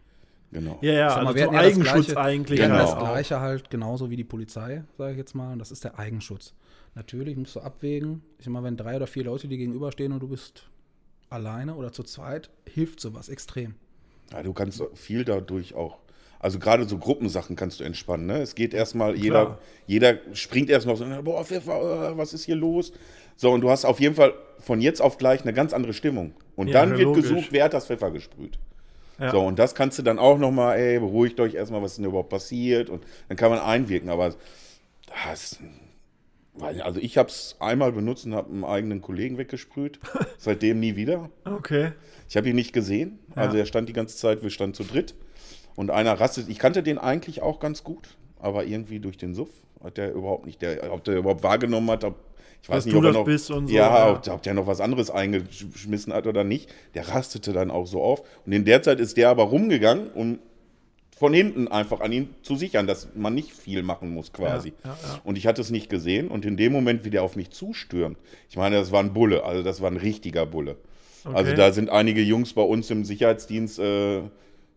[0.51, 0.77] Genau.
[0.81, 2.59] Ja, ja, mal, also wir so hatten ja das Eigenschutz Gleiche- eigentlich.
[2.59, 2.91] Wir haben Genau.
[2.99, 2.99] das.
[2.99, 5.53] Gleiche halt genauso wie die Polizei, sage ich jetzt mal.
[5.53, 6.53] Und das ist der Eigenschutz.
[6.93, 8.21] Natürlich musst du abwägen.
[8.37, 10.69] Ich sag mal, wenn drei oder vier Leute dir gegenüberstehen und du bist
[11.29, 13.75] alleine oder zu zweit, hilft sowas extrem.
[14.33, 15.99] Ja, du kannst viel dadurch auch,
[16.41, 18.25] also gerade so Gruppensachen kannst du entspannen.
[18.25, 18.39] Ne?
[18.41, 22.91] Es geht erstmal, jeder, jeder springt erstmal so, boah, Pfeffer, äh, was ist hier los?
[23.35, 26.33] So, und du hast auf jeden Fall von jetzt auf gleich eine ganz andere Stimmung.
[26.55, 27.23] Und Ja, dann wird logisch.
[27.29, 28.57] gesucht, wer hat das Pfeffer gesprüht.
[29.19, 29.31] Ja.
[29.31, 32.05] So, und das kannst du dann auch nochmal, ey, beruhigt euch erstmal, was ist denn
[32.05, 32.89] überhaupt passiert?
[32.89, 34.33] Und dann kann man einwirken, aber
[35.25, 35.59] das,
[36.59, 39.99] also ich habe es einmal benutzt und habe einen eigenen Kollegen weggesprüht.
[40.37, 41.29] Seitdem nie wieder.
[41.45, 41.91] Okay.
[42.29, 43.19] Ich habe ihn nicht gesehen.
[43.35, 43.63] Also Ja.
[43.63, 45.13] er stand die ganze Zeit, wir standen zu dritt.
[45.75, 46.49] Und einer rastet.
[46.49, 49.49] Ich kannte den eigentlich auch ganz gut, aber irgendwie durch den Suff
[49.83, 52.15] hat der überhaupt nicht, der, ob der überhaupt wahrgenommen hat, ob,
[52.61, 54.11] ich weiß Dass nicht, ob er noch, bist und so, ja, ja.
[54.11, 56.69] Ob, ob der noch was anderes eingeschmissen hat oder nicht.
[56.93, 58.21] Der rastete dann auch so auf.
[58.45, 60.39] Und in der Zeit ist der aber rumgegangen, um
[61.17, 64.73] von hinten einfach an ihn zu sichern, dass man nicht viel machen muss quasi.
[64.83, 65.21] Ja, ja.
[65.23, 66.29] Und ich hatte es nicht gesehen.
[66.29, 68.17] Und in dem Moment, wie der auf mich zustürmt,
[68.49, 70.77] ich meine, das war ein Bulle, also das war ein richtiger Bulle.
[71.23, 71.55] Also Okay.
[71.55, 74.21] da sind einige Jungs bei uns im Sicherheitsdienst äh,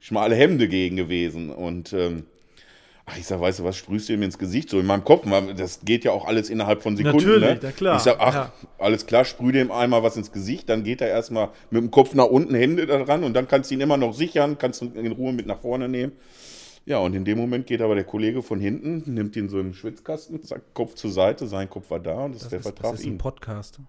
[0.00, 1.50] schmale Hemde gegen gewesen.
[1.50, 2.24] Und ähm,
[3.07, 4.68] ach, ich sag, weißt du was, sprühst du ihm ins Gesicht?
[4.70, 5.26] So in meinem Kopf,
[5.57, 7.18] das geht ja auch alles innerhalb von Sekunden.
[7.26, 7.72] Natürlich, ne?
[7.72, 8.52] klar, Ich sag, ach, ja.
[8.78, 12.14] alles klar, sprüh dem einmal was ins Gesicht, dann geht er erstmal mit dem Kopf
[12.14, 14.87] nach unten, Hände da dran und dann kannst du ihn immer noch sichern, kannst du
[14.87, 16.12] ihn in Ruhe mit nach vorne nehmen.
[16.87, 19.72] Ja, und in dem Moment geht aber der Kollege von hinten, nimmt ihn so im
[19.72, 22.92] Schwitzkasten, sagt Kopf zur Seite, sein Kopf war da und das, Das der ist, das
[23.00, 23.18] ist ein ihn.
[23.18, 23.80] Podcast.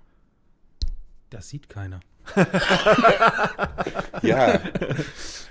[1.29, 1.99] Das sieht keiner.
[4.23, 4.59] Ja,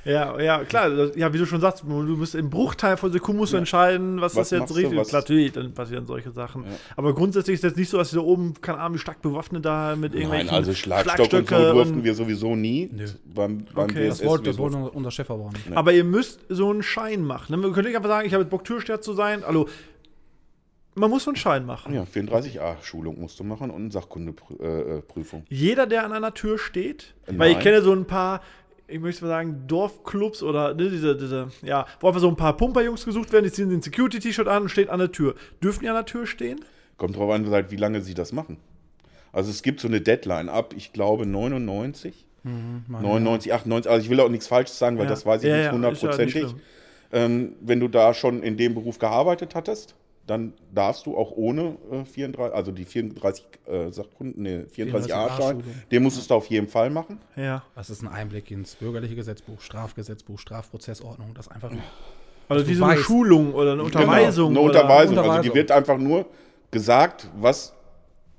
[0.05, 0.91] Ja, ja, klar.
[0.91, 4.21] Das, ja, wie du schon sagst, du musst im Bruchteil von Sekunden musst du entscheiden,
[4.21, 5.13] was, Was ist jetzt du, richtig was- ist.
[5.15, 6.65] Natürlich, dann passieren solche Sachen.
[6.95, 9.23] Aber grundsätzlich ist es jetzt nicht so, dass sie da oben, keine Ahnung, wie stark
[9.23, 13.07] bewaffnet da mit irgendwelchen Nein, also Schlagstock und so durften und- wir sowieso nie Nö.
[13.35, 14.09] beim, beim Okay.
[14.09, 14.29] Das WSS.
[14.29, 15.73] wollte, wir das wollte unser Chef aber auch nicht.
[15.75, 17.47] Aber ihr müsst so einen Schein machen.
[17.53, 17.57] Ne?
[17.57, 19.43] Man könnte nicht einfach sagen, ich habe jetzt Bock, Türsteher zu sein.
[19.43, 19.69] Also,
[20.95, 21.93] man muss so einen Schein machen.
[21.95, 25.45] ja, 34a-Schulung musst du machen und eine Sachkundeprüfung.
[25.49, 27.39] Jeder, der an einer Tür steht, Nein.
[27.39, 28.41] weil ich kenne so ein paar,
[28.87, 32.57] ich möchte mal sagen, Dorfclubs oder ne, diese, diese, ja, wo einfach so ein paar
[32.57, 35.35] Pumperjungs gesucht werden, die ziehen den Security-T-Shirt an und stehen an der Tür.
[35.63, 36.61] Dürfen die an der Tür stehen?
[36.97, 38.59] Kommt drauf an, wie lange sie das machen.
[39.33, 44.21] Also es gibt so eine Deadline ab, ich glaube 99, 99, 98, also ich will
[44.21, 45.11] auch nichts Falsches sagen, weil Ja.
[45.11, 46.33] das weiß ich Ja, nicht ja, ja hundertprozentig.
[46.43, 46.61] schlimm.
[47.13, 49.95] ähm, wenn du da schon in dem Beruf gearbeitet hattest,
[50.27, 55.63] dann darfst du auch ohne äh, 34, also die 34 äh, Sachkunden, nee, 34a-Schein, 34a-Schulung.
[55.91, 57.19] den musstest du auf jeden Fall machen.
[57.37, 57.63] Ja.
[57.75, 61.35] Das ist ein Einblick ins bürgerliche Gesetzbuch, Strafgesetzbuch, Strafprozessordnung.
[61.35, 61.71] Das einfach
[62.49, 63.03] Also diese eine weißt.
[63.05, 64.49] Schulung oder eine Unterweisung.
[64.49, 65.19] Genau, eine oder, Unterweisung.
[65.19, 65.55] Also die Unterweisung.
[65.55, 66.27] wird einfach nur
[66.71, 67.75] gesagt, was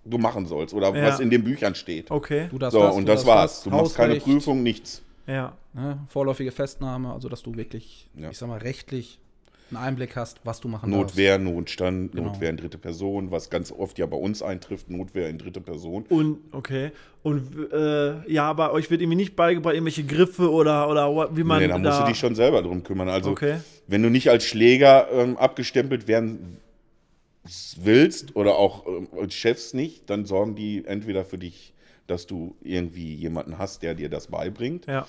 [0.03, 1.07] du machen sollst oder Ja.
[1.07, 2.11] was in den Büchern steht.
[2.11, 2.47] Okay.
[2.49, 3.53] du das, So, das, und du das war's.
[3.55, 5.01] das, Du machst keine Prüfung, nichts.
[5.27, 5.53] Ja.
[5.73, 8.29] Ne, vorläufige Festnahme, also dass du wirklich, Ja.
[8.29, 9.19] ich sag mal, rechtlich
[9.71, 12.27] einen Einblick hast, was du machen Notwehr, Notstand, Genau.
[12.27, 16.05] Notwehr in dritte Person, was ganz oft ja bei uns eintrifft, Notwehr in dritte Person.
[16.09, 16.91] Und, okay.
[17.23, 21.59] Und, äh, ja, aber euch wird irgendwie nicht beigebracht, irgendwelche Griffe oder, oder wie man.
[21.61, 23.09] nee, da musst du dich schon selber drum kümmern.
[23.09, 23.57] Also, Okay.
[23.87, 26.57] wenn du nicht als Schläger ähm, abgestempelt werden
[27.77, 31.73] willst oder auch ähm, als Chefs nicht, dann sorgen die entweder für dich,
[32.07, 34.85] dass du irgendwie jemanden hast, der dir das beibringt.
[34.87, 35.07] Ja.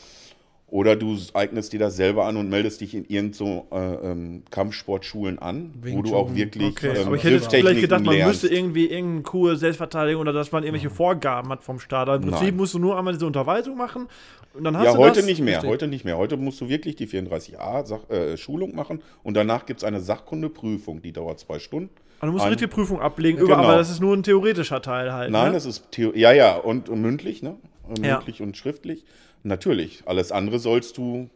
[0.77, 4.43] Oder du eignest dir das selber an und meldest dich in irgendein so äh, ähm,
[4.51, 8.05] Kampfsportschulen an, Wing wo du auch wirklich Okay, ähm, aber ich hätte jetzt vielleicht gedacht,
[8.05, 8.43] man lernst.
[8.43, 12.09] müsste irgendwie irgendeine Kur Selbstverteidigung oder dass man irgendwelche Vorgaben hat vom Staat.
[12.09, 12.57] Im Prinzip Nein.
[12.57, 14.07] musst du nur einmal diese Unterweisung machen
[14.53, 15.25] und dann hast Ja, du heute das.
[15.27, 15.55] nicht mehr.
[15.57, 15.71] Richtig.
[15.71, 16.19] Heute nicht mehr.
[16.19, 20.01] Heute musst du wirklich die 34a Sach äh, Schulung machen und danach gibt es eine
[20.01, 21.89] Sachkundeprüfung, die dauert zwei Stunden.
[22.21, 23.55] Also du musst Ein- eine richtige Prüfung ablegen, Genau.
[23.55, 25.31] aber das ist nur ein theoretischer Teil halt.
[25.31, 25.53] Nein, ne?
[25.55, 27.57] das ist ja, ja, und, und mündlich, ne?
[27.89, 28.17] Und Ja.
[28.17, 29.05] Mündlich und schriftlich.
[29.47, 30.03] Natürlich.
[30.07, 31.31] Alles andere sollst du.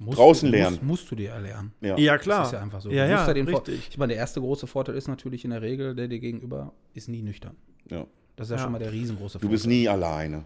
[0.00, 0.76] Musst draußen du, lernen.
[0.76, 1.72] Musst, musst du dir erlernen.
[1.80, 1.96] Ja.
[1.98, 2.40] ja, klar.
[2.40, 2.90] Das ist ja einfach so.
[2.90, 3.88] Ja, Du ja, musst ja den Vor- richtig.
[3.90, 7.08] ich meine, der erste große Vorteil ist natürlich in der Regel, der dir gegenüber ist
[7.08, 7.56] nie nüchtern.
[7.90, 8.06] ja.
[8.36, 8.62] Das ist ja, Ja.
[8.62, 10.44] schon mal der riesengroße Du bist nie alleine.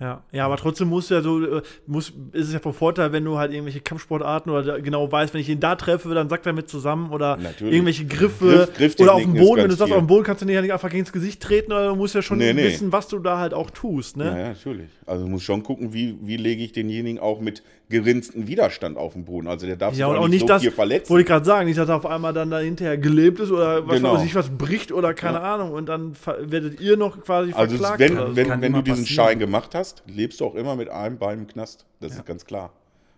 [0.00, 3.24] Ja, ja, aber trotzdem muss ja so, äh, muss, ist es ja von Vorteil, wenn
[3.24, 6.46] du halt irgendwelche Kampfsportarten oder da genau weißt, wenn ich ihn da treffe, dann sagt
[6.46, 7.74] er mit zusammen oder Natürlich.
[7.74, 10.46] irgendwelche Griffe Griff- oder auf dem Boden, wenn du sagst, auf dem Boden kannst du
[10.46, 12.62] nicht nicht einfach gegen das Gesicht treten, oder du musst ja schon Nee, nee.
[12.64, 14.26] wissen, was du da halt auch tust, ne?
[14.26, 14.88] Ja, ja, natürlich.
[15.04, 19.14] Also du musst schon gucken, wie, wie lege ich denjenigen auch mit gerinstem Widerstand auf
[19.14, 19.48] den Boden.
[19.48, 21.08] Also der darf Ja, sich und auch nicht, so viel verletzen.
[21.10, 23.88] wollte ich gerade sagen, nicht, dass er auf einmal dann da hinterher gelebt ist oder
[23.88, 24.14] was Genau.
[24.14, 27.76] weiß ich, was bricht oder keine Ahnung und dann ver- werdet ihr noch quasi Also
[27.78, 27.98] verklagt.
[28.00, 28.36] wenn, oder so.
[28.36, 29.26] wenn, Kann wenn du diesen passieren.
[29.28, 31.86] Schein gemacht hast, lebst du auch immer mit einem Bein im Knast.
[32.00, 32.72] Das ist ganz klar.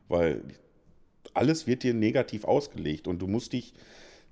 [0.09, 0.43] Weil
[1.35, 3.73] alles wird dir negativ ausgelegt und du musst dich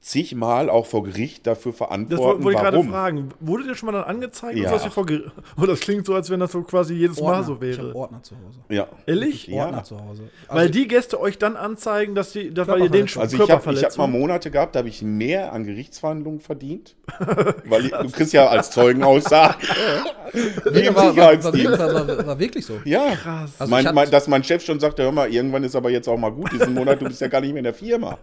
[0.00, 2.90] zigmal auch vor Gericht dafür Das verantworten, wollte wollte ich gerade warum.
[2.90, 3.28] fragen.
[3.40, 4.56] Wurde dir schon mal dann angezeigt?
[4.56, 4.72] Ja.
[4.72, 5.30] Und vor Gericht-
[5.60, 7.94] oh, das klingt so, als wenn das so quasi jedes Mal so Ich habe wäre.
[7.96, 8.60] Ordner zu Hause.
[8.68, 8.86] Ja.
[9.06, 9.48] Ehrlich?
[9.48, 9.66] Ja.
[9.66, 10.22] Ordner zu Hause.
[10.48, 13.22] Weil Also, die Gäste euch dann anzeigen, dass, die, dass weil ihr den Körperverletzung.
[13.22, 14.06] Also ich habe hab mal.
[14.06, 16.96] Monate gehabt, da habe ich mehr an Gerichtsverhandlungen verdient.
[17.64, 19.56] weil ich, du kriegst ja als Zeugenaussagen.
[20.72, 21.78] wie im war, war, war, Sicherheitsdienst.
[21.78, 22.80] war, war, war wirklich so.
[22.84, 23.52] Ja, Krass.
[23.58, 26.16] Also mein, mein, dass mein Chef schon sagte, hör mal, irgendwann ist aber jetzt auch
[26.18, 28.16] mal gut diesen Monat, du bist ja gar nicht mehr in der Firma.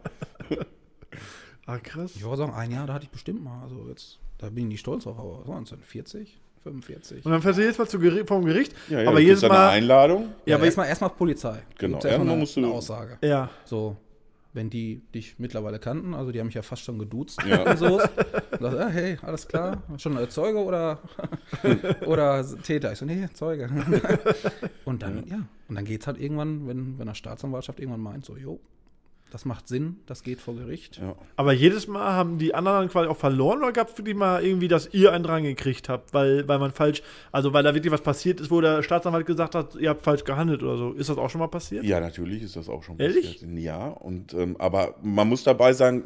[1.65, 2.11] Ah, krass.
[2.15, 3.61] Ich würde sagen, ein Jahr, da hatte ich bestimmt mal.
[3.63, 5.79] Also jetzt, da bin ich nicht stolz drauf, aber was waren es denn?
[5.81, 6.39] 40?
[6.63, 7.25] 45?
[7.25, 8.73] Und dann fährst du jedes Mal zu Geri vom Gericht.
[8.89, 9.69] Ja, ja, aber jedes Mal.
[9.69, 10.23] Einladung.
[10.45, 11.61] Ja, Ja, aber erstmal erstmal Polizei.
[11.77, 13.17] Genau, erstmal ja, eine, musst du- eine Aussage.
[13.21, 13.49] Ja.
[13.65, 13.97] So,
[14.53, 17.69] wenn die dich mittlerweile kannten, also die haben mich ja fast schon geduzt Ja.
[17.69, 17.99] und so.
[17.99, 20.99] Und dachte, ja, hey, alles klar, schon Zeuge oder,
[22.05, 22.93] oder Täter?
[22.93, 23.69] Ich so, nee, Zeuge.
[24.85, 28.37] und dann, ja, und dann geht's halt irgendwann, wenn, wenn der Staatsanwaltschaft irgendwann meint, so,
[28.37, 28.59] jo,
[29.35, 30.95] das macht Sinn, das geht vor Gericht.
[31.01, 31.13] Ja.
[31.35, 34.13] Aber jedes Mal haben die anderen dann quasi auch verloren oder gab es für die
[34.13, 37.01] mal irgendwie, dass ihr einen dran gekriegt habt, weil, weil man falsch,
[37.33, 40.23] also weil da wirklich was passiert ist, wo der Staatsanwalt gesagt hat, ihr habt falsch
[40.23, 40.93] gehandelt oder so.
[40.93, 41.83] Ist das auch schon mal passiert?
[41.83, 43.41] Ja, natürlich ist das auch schon Ehrlich?
[43.41, 43.59] passiert.
[43.59, 46.03] Ja, und, ähm, aber man muss dabei sagen,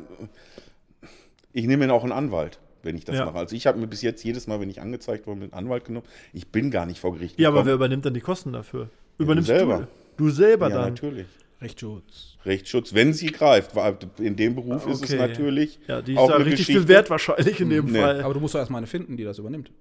[1.54, 3.26] ich nehme mir auch einen Anwalt, wenn ich das Ja.
[3.26, 3.38] mache.
[3.38, 6.08] Also ich habe mir bis jetzt jedes Mal, wenn ich angezeigt wurde, einen Anwalt genommen.
[6.34, 7.76] Ich bin gar nicht vor Gericht Ja, aber wer gekommen.
[7.76, 8.89] übernimmt dann die Kosten dafür?
[9.20, 9.88] du Übernimmst selber.
[10.18, 10.26] du?
[10.26, 10.89] Du selber Ja, dann.
[10.94, 11.28] natürlich.
[11.62, 12.38] Rechtsschutz.
[12.45, 13.76] Rechtsschutz, wenn sie greift.
[13.76, 15.17] weil In dem Beruf ist es Okay.
[15.17, 16.82] natürlich Ja, die ist auch ja eine richtig Geschichte.
[16.82, 18.00] viel wert wahrscheinlich in dem Nee.
[18.00, 18.22] Fall.
[18.22, 19.72] Aber du musst doch erstmal eine finden, die das übernimmt.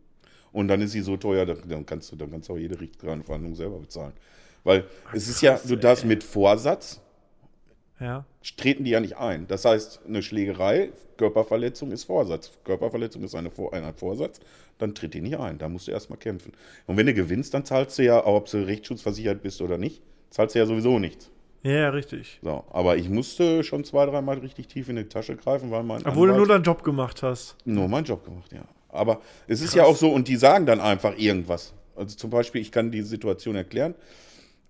[0.50, 3.54] Und dann ist sie so teuer, dann, kannst du dann kannst du auch jede Richterverhandlung
[3.54, 4.12] selber bezahlen.
[4.64, 7.00] Weil es ist ja, du darfst mit Vorsatz,
[8.00, 8.24] Ja.
[8.56, 9.46] treten die ja nicht ein.
[9.46, 12.50] Das heißt, eine Schlägerei, Körperverletzung ist Vorsatz.
[12.64, 14.40] Körperverletzung ist eine, Vor- ein Vorsatz,
[14.78, 15.58] dann tritt die nicht ein.
[15.58, 16.52] Da musst du erstmal kämpfen.
[16.86, 20.54] Und wenn du gewinnst, dann zahlst du ja, ob du rechtsschutzversichert bist oder nicht, zahlst
[20.54, 21.30] du ja sowieso nichts.
[21.62, 22.38] Ja, richtig.
[22.42, 26.06] So, aber ich musste schon zwei, dreimal richtig tief in die Tasche greifen, weil mein
[26.06, 27.56] Obwohl du Anwalt- nur deinen Job gemacht hast.
[27.64, 28.62] nur meinen Job gemacht, ja.
[28.90, 31.74] Aber es ist ja auch so, und die sagen dann einfach irgendwas.
[31.96, 33.94] Also zum Beispiel, ich kann die Situation erklären.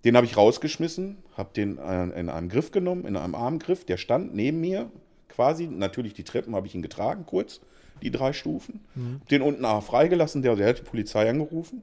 [0.04, 3.84] Den habe ich rausgeschmissen, habe den äh, in einem Griff genommen, in einem Armgriff.
[3.84, 4.90] Der stand neben mir
[5.28, 5.66] quasi.
[5.68, 7.60] Natürlich die Treppen habe ich ihn getragen, kurz,
[8.02, 8.80] die drei Stufen.
[9.20, 11.82] Hab Den unten auch freigelassen, der, der hat die Polizei angerufen.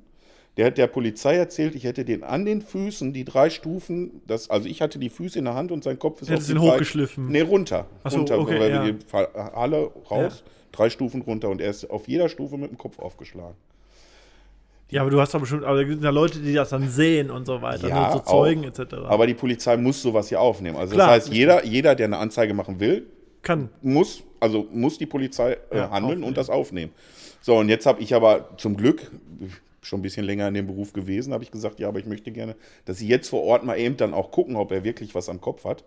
[0.58, 4.50] Der hat der Polizei erzählt, ich hätte den an den Füßen, die drei Stufen, das,
[4.50, 6.62] also ich hatte die Füße in der Hand und sein Kopf ist Hättest auf die
[6.62, 7.28] ihn drei- hochgeschliffen.
[7.28, 7.88] Nee, runter.
[8.04, 8.90] Ach so, runter, okay, weil ja.
[8.90, 8.98] die
[9.36, 13.56] Halle raus, drei Stufen runter und er ist auf jeder Stufe mit dem Kopf aufgeschlagen.
[14.92, 17.32] Ja, aber du hast doch bestimmt, aber da sind ja Leute, die das dann sehen
[17.32, 17.88] und so weiter.
[17.90, 18.80] Ja, ne, so Zeugen auch.
[18.80, 18.94] etc.
[19.08, 20.78] Aber die Polizei muss sowas hier aufnehmen.
[20.78, 23.08] Also Klar, das heißt, jeder, jeder, der eine Anzeige machen will,
[23.42, 23.70] kann.
[23.82, 26.24] muss, also muss die Polizei äh, Ja, handeln aufnehmen.
[26.24, 26.92] und das aufnehmen.
[27.42, 29.12] So, und jetzt habe ich aber zum Glück
[29.86, 32.32] schon ein bisschen länger in dem Beruf gewesen, habe ich gesagt, ja, aber ich möchte
[32.32, 35.30] gerne, dass sie jetzt vor Ort mal eben dann auch gucken, ob er wirklich was
[35.30, 35.84] am Kopf hat.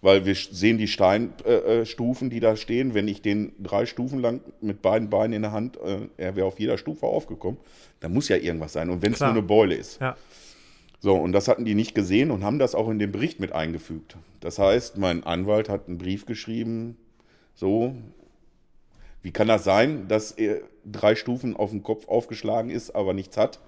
[0.00, 2.92] Weil wir sehen die Steinstufen, äh, Stufen, die da stehen.
[2.92, 6.46] Wenn ich den drei Stufen lang mit beiden Beinen in der Hand, äh, er wäre
[6.46, 7.60] auf jeder Stufe aufgekommen,
[8.00, 8.90] da muss ja irgendwas sein.
[8.90, 10.00] Und wenn es nur eine Beule ist.
[10.00, 10.16] Ja.
[10.98, 13.52] So, und das hatten die nicht gesehen und haben das auch in den Bericht mit
[13.52, 14.16] eingefügt.
[14.40, 16.96] Das heißt, mein Anwalt hat einen Brief geschrieben,
[17.54, 17.94] so,
[19.22, 23.36] wie kann das sein, dass er drei Stufen auf dem Kopf aufgeschlagen ist, aber nichts
[23.36, 23.60] hat?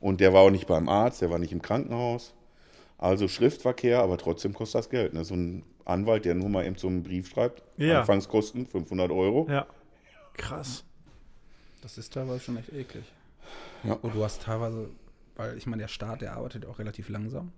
[0.00, 2.32] Und der war auch nicht beim Arzt, der war nicht im Krankenhaus.
[2.96, 5.12] Also Schriftverkehr, aber trotzdem kostet das Geld.
[5.14, 5.24] Ne?
[5.24, 8.00] So ein Anwalt, der nur mal eben so einen Brief schreibt, Ja.
[8.00, 9.46] Anfangskosten 500 Euro.
[9.50, 9.66] Ja.
[10.34, 10.84] Krass.
[11.82, 13.04] Das ist teilweise schon echt eklig.
[13.84, 13.94] Ja.
[13.94, 14.90] Und du hast teilweise,
[15.36, 17.52] weil ich meine, der Staat, der arbeitet auch relativ langsam.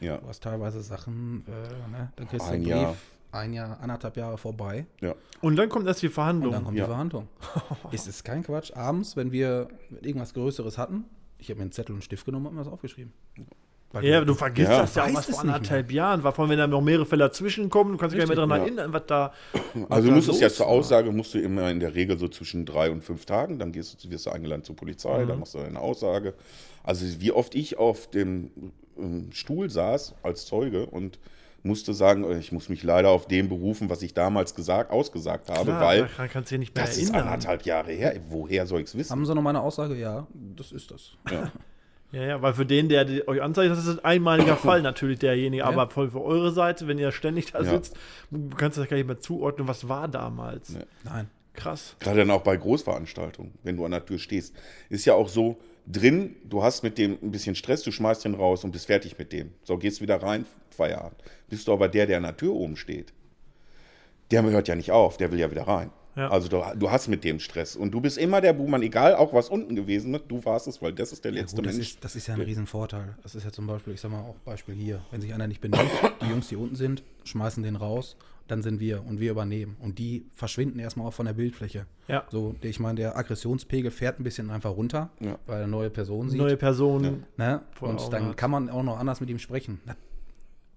[0.00, 0.18] Ja.
[0.18, 2.96] Du hast teilweise Sachen, äh, ne, dann kriegst du Ein einen Brief, Jahr.
[3.34, 5.14] Ein Jahr, anderthalb Jahre vorbei ja.
[5.40, 6.52] Und dann kommt erst die und Verhandlung.
[6.52, 6.84] dann kommt Ja.
[6.84, 7.28] die Verhandlung.
[7.92, 8.72] es ist kein Quatsch.
[8.74, 9.68] Abends, wenn wir
[10.00, 11.04] irgendwas Größeres hatten,
[11.38, 13.12] ich habe mir einen Zettel und einen Stift genommen und mir das aufgeschrieben.
[13.92, 14.80] Weil ja, du vergisst Ja.
[14.80, 16.24] das ja auch Weißt was es vor anderthalb Jahren.
[16.24, 18.44] War von, wenn da noch mehrere Fälle dazwischen kommen, du kannst dich gar nicht mehr
[18.46, 18.82] daran Richtig, ja.
[18.82, 19.32] erinnern, was da.
[19.88, 20.66] Also du musstest ja zur.
[20.66, 24.02] Aussage, musst du immer in der Regel so zwischen drei und fünf Tagen, dann gehst
[24.04, 25.28] du, wirst du eingeladen zur Polizei, Mhm.
[25.28, 26.34] dann machst du eine Aussage.
[26.82, 28.50] Also wie oft ich auf dem
[28.98, 31.18] ähm, Stuhl saß als Zeuge und
[31.64, 35.50] musste sagen, äh, ich muss mich leider auf dem berufen, was ich damals gesagt, ausgesagt
[35.50, 37.28] habe, Klar, weil daran kannst du dich nicht mehr das ist erinnern.
[37.28, 38.14] anderthalb Jahre her.
[38.28, 39.10] Woher soll ich es wissen?
[39.10, 39.96] Haben sie noch meine Aussage?
[39.96, 41.12] Ja, das ist das.
[41.30, 41.50] Ja.
[42.12, 45.18] Ja, ja, weil für den, der die- euch anzeigt, das ist ein einmaliger Fall natürlich
[45.18, 45.64] derjenige.
[45.64, 47.70] Aber voll für eure Seite, wenn ihr ständig da Ja.
[47.70, 47.96] sitzt,
[48.30, 50.68] du kannst das gar nicht mehr zuordnen, was war damals.
[50.68, 50.84] Nee.
[51.02, 51.28] Nein.
[51.54, 51.96] Krass.
[52.00, 54.54] Gerade dann auch bei Großveranstaltungen, wenn du an der Tür stehst.
[54.90, 58.34] Ist ja auch so, drin, du hast mit dem ein bisschen Stress, du schmeißt den
[58.34, 59.52] raus und bist fertig mit dem.
[59.64, 61.16] So, gehst wieder rein, Feierabend.
[61.48, 63.12] Bist du aber der, der an der Tür oben steht,
[64.30, 65.90] der hört ja nicht auf, der will ja wieder rein.
[66.16, 66.28] Ja.
[66.30, 67.74] Also du, du hast mit dem Stress.
[67.74, 70.80] Und du bist immer der Buhmann, egal auch was unten gewesen ist, du warst es,
[70.80, 71.88] weil das ist der Ja, letzte gut, das, Mensch.
[71.94, 73.16] ist, das ist ja ein Riesenvorteil.
[73.24, 75.60] Das ist ja zum Beispiel, ich sag mal auch Beispiel hier, wenn sich einer nicht
[75.60, 75.90] benimmt,
[76.22, 78.16] die Jungs, die unten sind, schmeißen den raus,
[78.46, 79.76] dann sind wir und wir übernehmen.
[79.80, 81.86] Und die verschwinden erstmal auch von der Bildfläche.
[82.06, 82.24] Ja.
[82.30, 85.36] So, ich meine, der Aggressionspegel fährt ein bisschen einfach runter, Ja.
[85.46, 86.38] weil er neue Personen sieht.
[86.38, 87.24] Neue Person.
[87.36, 87.62] Ne?
[87.80, 88.36] Und dann hat.
[88.36, 89.80] kann man auch noch anders mit ihm sprechen.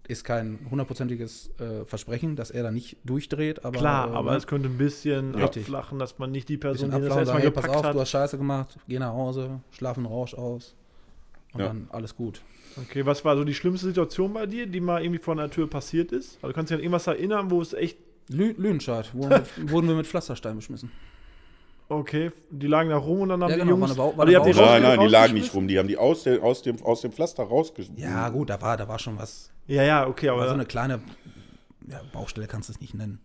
[0.08, 4.47] Ist kein hundertprozentiges äh, Versprechen, dass er da nicht durchdreht, aber Klar, äh, aber es
[4.47, 5.64] könnte ein bisschen Richtig.
[5.64, 7.88] abflachen, dass man nicht die Person, die das erstmal sagen, hey, pass gepackt auf, du
[7.89, 8.01] hat.
[8.03, 10.76] hast Scheiße gemacht, geh nach Hause, schlaf einen Rausch aus
[11.53, 11.68] und Ja.
[11.68, 12.41] dann alles gut.
[12.78, 15.70] Okay, was war so die schlimmste Situation bei dir, die mal irgendwie vor einer Tür
[15.70, 16.38] passiert ist?
[16.41, 17.97] Also kannst du dich an irgendwas erinnern, wo es echt,
[18.30, 20.91] Lü Lüdenscheid, wurden wir mit Pflasterstein beschmissen.
[21.90, 24.26] Okay, die lagen da rum und dann haben Ja, die genau, war Jungs, eine war
[24.26, 24.68] eine die Baustelle.
[24.68, 25.68] Nein, nein, die lagen nicht rum.
[25.68, 28.04] Die haben die aus, der, aus, dem, aus dem Pflaster rausgeschmissen.
[28.04, 29.52] Ja, gut, da war, da war schon was.
[29.68, 31.00] Ja, ja, okay, Aber so eine kleine
[31.90, 33.20] ja, Baustelle kannst du es nicht nennen.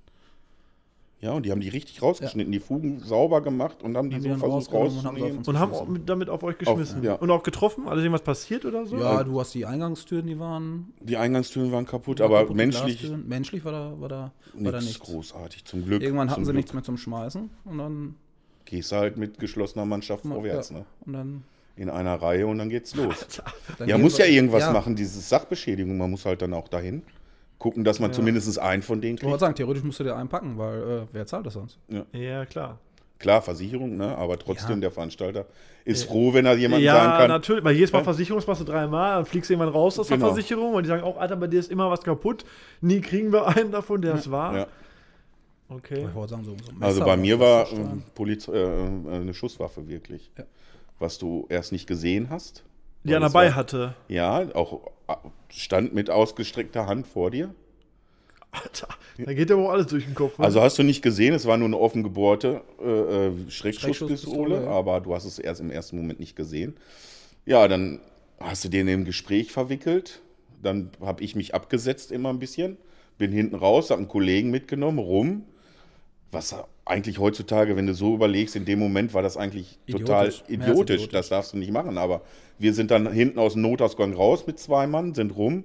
[1.21, 4.23] Ja, und die haben die richtig rausgeschnitten, die Fugen sauber gemacht und haben die Haben
[4.25, 5.87] die so dann versucht rausgenommen und haben auf rauszunehmen.
[5.87, 7.05] und haben damit auf euch geschmissen.
[7.05, 7.15] ja.
[7.15, 7.87] Und auch getroffen?
[7.87, 8.97] Also irgendwas passiert oder so?
[8.97, 10.93] Ja, du hast die Eingangstüren, die waren.
[11.01, 13.13] Die Eingangstüren waren kaputt, aber kaputt, die menschlich.
[13.25, 15.65] Menschlich war da, war da, war da nichts großartig.
[15.65, 16.03] Zum Glück.
[16.03, 16.57] Irgendwann hatten sie Glück.
[16.57, 18.17] nichts mehr zum Schmeißen und dann.
[18.65, 20.85] Gehst du halt mit geschlossener Mannschaft vorwärts, ja, ne?
[21.07, 21.45] Und dann.
[21.75, 23.27] In einer Reihe und dann geht's los.
[23.79, 25.97] dann Ja, muss ja irgendwas machen, diese Sachbeschädigung.
[25.97, 27.03] Man muss halt dann auch dahin
[27.59, 28.17] gucken, dass man Ja.
[28.17, 29.41] zumindest einen von denen Ich wollte kriegt.
[29.41, 31.79] sagen, theoretisch musst du dir einpacken, weil äh, wer zahlt das sonst?
[32.13, 32.79] Ja, klar.
[33.19, 34.17] Klar, Versicherung, ne?
[34.19, 34.81] aber trotzdem Ja.
[34.81, 35.47] der Veranstalter
[35.85, 37.29] ist froh, wenn er jemanden ja, sagen kann.
[37.29, 38.05] natürlich, weil jedes Mal Ja.
[38.05, 40.33] Versicherung das machst du dreimal, dann fliegst du irgendwann raus aus der Genau.
[40.35, 42.45] Versicherung und die sagen auch, Alter, bei dir ist immer was kaputt.
[42.81, 44.67] Nie kriegen wir einen davon, der es war.
[45.77, 46.07] Okay.
[46.09, 47.67] Ich wollte sagen, so, so Also bei mir war
[48.15, 50.31] Poliz äh, äh, eine Schusswaffe wirklich.
[50.39, 50.45] Ja.
[50.99, 52.65] Was du erst nicht gesehen hast.
[53.05, 53.95] Die es dabei war- hatte.
[54.09, 55.15] Ja, auch äh,
[55.51, 57.55] stand mit ausgestreckter Hand vor dir.
[58.53, 60.39] Alter, da geht ja wohl alles durch den Kopf.
[60.39, 60.45] ne?
[60.45, 62.85] Also hast du nicht gesehen, es war nur eine offen gebohrte äh,
[63.29, 64.71] äh, Schreckschusspistole, Schreckschusspistole, ja.
[64.71, 66.77] aber du hast es erst im ersten Moment nicht gesehen.
[67.47, 68.01] Ja, dann
[68.39, 70.21] hast du den im Gespräch verwickelt.
[70.63, 72.77] Dann habe ich mich abgesetzt immer ein bisschen,
[73.17, 75.45] bin hinten raus, habe einen Kollegen mitgenommen, rum.
[76.33, 76.57] Was
[76.87, 80.41] eigentlich heutzutage, wenn du so überlegst, in dem Moment war das eigentlich total Idiotisch.
[80.41, 80.95] Als idiotisch.
[80.97, 81.09] idiotisch.
[81.11, 81.99] Das darfst du nicht machen.
[81.99, 82.23] Aber
[82.59, 85.65] wir sind dann hinten aus dem Notausgang raus mit zwei Mann, sind rum,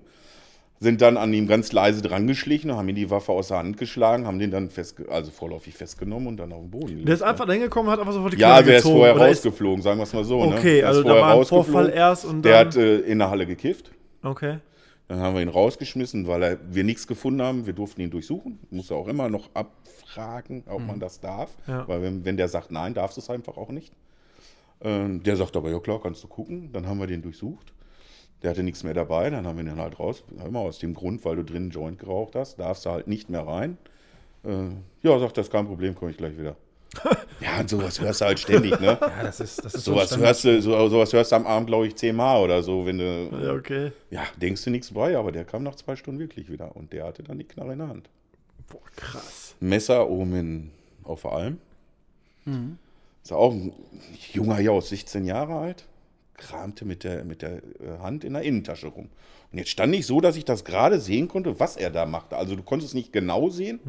[0.79, 3.77] sind dann an ihm ganz leise dran geschlichen, haben ihm die Waffe aus der Hand
[3.77, 7.07] geschlagen, haben den dann fest, also vorläufig festgenommen und dann auf den Boden gelegt.
[7.07, 9.15] der ist einfach dahin gekommen, hat einfach sofort die ja, Knarre der ist gezogen, vorher
[9.15, 10.45] ist- rausgeflogen, sagen wir es mal so.
[10.45, 10.55] ne?
[10.57, 11.71] Okay, Der ist also da vorher war ein rausgeflogen.
[11.73, 12.67] Vorfall erst und Der dann.
[12.67, 13.91] hat äh, in der Halle gekifft.
[14.21, 14.57] okay.
[15.07, 17.65] Dann haben wir ihn rausgeschmissen, weil er, wir nichts gefunden haben.
[17.65, 18.59] Wir durften ihn durchsuchen.
[18.71, 21.55] Muss er auch immer noch abfragen, ob man das darf.
[21.65, 21.87] Ja.
[21.87, 23.93] Weil wenn, wenn der sagt, nein, darfst du es einfach auch nicht.
[24.81, 26.71] Ähm, der sagt aber, ja klar, kannst du gucken.
[26.73, 27.73] Dann haben wir den durchsucht.
[28.43, 29.29] Der hatte nichts mehr dabei.
[29.29, 30.23] Dann haben wir den halt raus.
[30.45, 33.29] Immer aus dem Grund, weil du drin einen Joint geraucht hast, darfst du halt nicht
[33.29, 33.77] mehr rein.
[34.43, 34.69] Äh,
[35.03, 36.57] ja, sagt, das ist kein Problem, komme ich gleich wieder.
[37.39, 38.97] ja, und sowas hörst du halt ständig, ne?
[39.01, 41.45] Ja, das ist, das ist so Sowas ein hörst, du, so, sowas hörst du am
[41.45, 43.29] Abend, glaube ich, zehnmal oder so, wenn du.
[43.43, 43.91] Ja, okay.
[44.09, 47.05] Ja, denkst du nichts bei, aber der kam nach zwei Stunden wirklich wieder und der
[47.05, 48.09] hatte dann die Knarre in der Hand.
[48.69, 49.55] Boah, krass.
[49.59, 50.71] Messer oben in,
[51.03, 51.57] auf der Alm.
[53.23, 53.73] Ist auch ein
[54.31, 55.83] junger Jaus, 16 Jahre alt,
[56.35, 59.09] kramte mit der, mit der äh, Hand in der Innentasche rum.
[59.51, 62.35] Und jetzt stand ich so, dass ich das gerade sehen konnte, was er da machte.
[62.35, 63.79] Also du konntest es nicht genau sehen,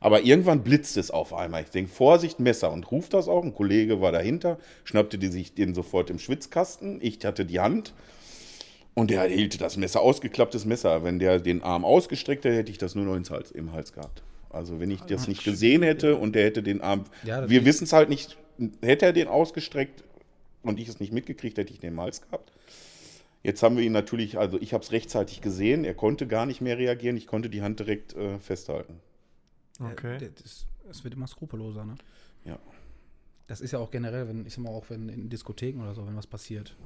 [0.00, 1.62] aber irgendwann blitzt es auf einmal.
[1.62, 3.42] Ich denke, Vorsicht, Messer und ruft das auch.
[3.42, 6.98] Ein Kollege war dahinter, schnappte die sich den sofort im Schwitzkasten.
[7.02, 7.94] Ich hatte die Hand.
[8.94, 11.02] Und der hielt das Messer, ausgeklapptes Messer.
[11.02, 14.22] Wenn der den Arm ausgestreckt hätte, hätte ich das nur noch Hals, im Hals gehabt.
[14.50, 17.84] Also wenn ich das nicht gesehen hätte und der hätte den Arm, Ja, wir wissen
[17.84, 18.36] es halt nicht,
[18.82, 20.04] hätte er den ausgestreckt
[20.62, 22.52] und ich es nicht mitgekriegt, hätte ich den im Hals gehabt.
[23.42, 26.60] Jetzt haben wir ihn natürlich, also ich habe es rechtzeitig gesehen, er konnte gar nicht
[26.60, 29.00] mehr reagieren, ich konnte die Hand direkt äh, festhalten.
[29.80, 30.18] Okay.
[30.20, 31.94] Ja, das, es wird immer skrupelloser, ne?
[32.44, 32.58] Ja.
[33.48, 36.06] Das ist ja auch generell, wenn, ich sag mal, auch wenn in Diskotheken oder so,
[36.06, 36.76] wenn was passiert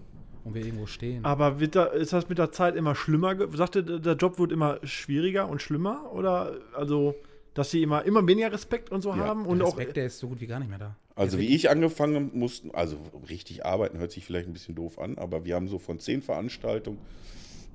[0.45, 1.25] und wir irgendwo stehen.
[1.25, 3.37] Aber wird da, ist das mit der Zeit immer schlimmer?
[3.55, 6.11] Sagt ihr, der Job wird immer schwieriger und schlimmer?
[6.13, 7.15] Oder also,
[7.55, 9.43] dass sie immer, immer weniger Respekt und so Ja, haben?
[9.43, 9.77] der Und auch.
[9.77, 10.97] Respekt, der ist so gut wie gar nicht mehr da.
[11.17, 12.99] Also wie ich angefangen mussten, also
[13.29, 16.23] richtig arbeiten hört sich vielleicht ein bisschen doof an, aber wir haben so von zehn
[16.23, 16.99] Veranstaltungen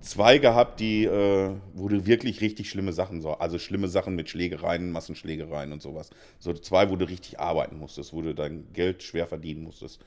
[0.02, 4.30] zwei gehabt, die, äh, wo du wirklich richtig schlimme Sachen so, also schlimme Sachen mit
[4.30, 6.10] Schlägereien, Massenschlägereien und sowas.
[6.40, 10.00] So zwei, wo du richtig arbeiten musstest, wo du dein Geld schwer verdienen musstest.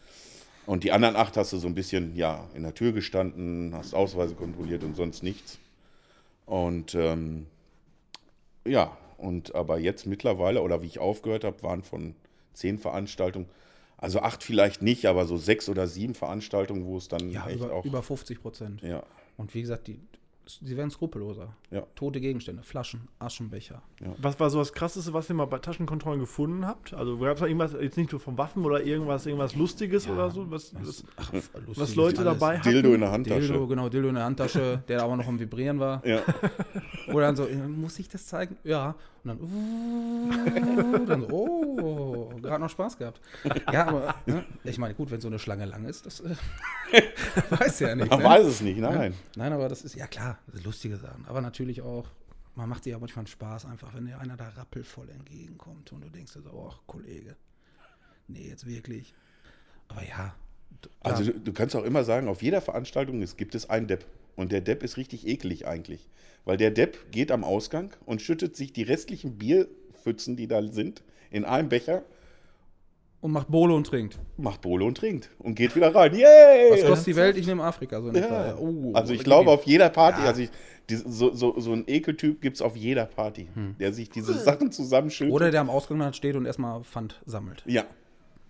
[0.67, 3.95] Und die anderen acht hast du so ein bisschen, ja, in der Tür gestanden, hast
[3.95, 5.59] Ausweise kontrolliert und sonst nichts.
[6.47, 7.47] Und ähm,
[8.67, 12.15] ja, und aber jetzt mittlerweile, oder wie ich aufgehört habe, waren von
[12.55, 13.47] zehn Veranstaltungen,
[13.97, 17.57] also acht vielleicht nicht, aber so sechs oder sieben Veranstaltungen, wo es dann Ja, echt
[17.57, 17.85] über, auch.
[17.85, 18.83] über 50 Prozent.
[18.83, 19.03] ja,
[19.37, 19.99] Und wie gesagt, die,
[20.47, 21.55] Sie werden skrupelloser.
[21.71, 21.87] Ja.
[21.95, 23.83] Tote Gegenstände, Flaschen, Aschenbecher.
[24.19, 26.93] Was war so das Krasseste, was ihr mal bei Taschenkontrollen gefunden habt?
[26.93, 30.31] Also gab es da irgendwas, jetzt nicht nur von Waffen oder irgendwas, irgendwas Lustiges oder
[30.31, 32.39] so, was, was, Ach, lustig was Leute alles.
[32.39, 32.71] dabei hatten?
[32.71, 33.41] Dildo in der Handtasche.
[33.41, 36.07] Dildo, genau, Dildo in der Handtasche, der aber noch am Vibrieren war.
[36.07, 36.21] Ja.
[37.07, 38.57] Wo dann so, äh, muss ich das zeigen?
[38.65, 38.95] Ja.
[39.25, 43.23] Und dann, uh, dann so, oh, gerade noch Spaß gehabt.
[43.73, 46.35] Ja, aber ne, ich meine, gut, wenn so eine Schlange lang ist, das äh,
[47.51, 48.11] weiß ja nicht.
[48.11, 48.25] Man ne?
[48.25, 49.15] weiß es nicht, nein.
[49.35, 50.34] Nein, aber das ist, ja klar,
[50.65, 51.25] lustige Sachen.
[51.27, 52.09] Aber natürlich auch,
[52.55, 56.11] man macht sich ja manchmal Spaß einfach, wenn dir einer da rappelvoll entgegenkommt und du
[56.11, 57.37] denkst so, oh, Kollege,
[58.29, 59.15] nee, jetzt wirklich.
[59.89, 60.35] Aber ja.
[61.01, 64.07] Also du, du kannst auch immer sagen, auf jeder Veranstaltung es gibt es einen Depp.
[64.37, 66.09] Und der Depp ist richtig eklig eigentlich.
[66.45, 71.03] Weil der Depp geht am Ausgang und schüttet sich die restlichen Bierpfützen, die da sind,
[71.31, 72.05] in einen Becher,
[73.25, 74.19] und macht Bolo und trinkt.
[74.37, 75.31] macht Bolo und trinkt.
[75.39, 76.15] Und geht wieder rein.
[76.15, 76.73] Yay!
[76.73, 77.39] Was kostet die Welt?
[77.39, 78.11] Ich nehme Afrika so.
[78.13, 78.55] Ja.
[78.59, 80.27] Oh, also ich glaube auf jeder Party, Ja.
[80.27, 80.51] also ich,
[80.91, 83.49] die, so, so, so ein Ekeltyp gibt es auf jeder Party,
[83.81, 85.33] der sich diese Sachen zusammenschüttet.
[85.33, 87.63] Oder der am Ausgang dann steht und erstmal Pfand sammelt.
[87.67, 87.85] ja,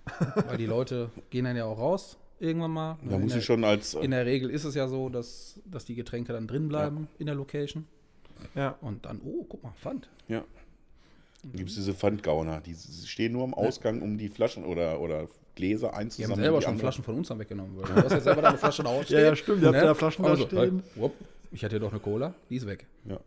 [0.49, 2.99] Weil die Leute gehen dann ja auch raus irgendwann mal.
[3.09, 5.61] da in muss der, ich schon als In der Regel ist es ja so, dass,
[5.65, 7.87] dass die Getränke dann drin bleiben in der Location.
[8.57, 8.77] Ja.
[8.81, 10.09] Und dann, oh, guck mal, Pfand.
[10.27, 10.43] Ja.
[11.45, 12.75] Dann gibt es diese Pfandgauner, die
[13.07, 16.41] stehen nur am Ausgang, um die Flaschen oder, oder Gläser Die haben einzusammeln.
[16.41, 17.77] selber die schon anderen- Flaschen von uns dann weggenommen.
[17.77, 19.21] Weil du hast ja selber deine Flasche da ausstehen.
[19.21, 20.83] Ja, ja, stimmt, ihr habt ja Flaschen da Also, stehen.
[20.97, 21.13] halt,
[21.53, 22.87] ich hatte doch eine Cola, die ist weg.
[23.05, 23.21] Ja.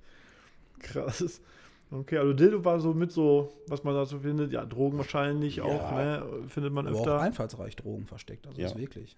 [0.80, 1.42] Krass.
[1.90, 5.92] Okay, also Dildo war so mit so, was man dazu findet, ja, Drogen wahrscheinlich auch,
[5.94, 6.22] ne?
[6.50, 7.22] Findet man Aber auch öfter.
[7.22, 8.46] einfallsreich Drogen versteckt.
[8.46, 8.68] Also Ja.
[8.68, 9.16] ist wirklich.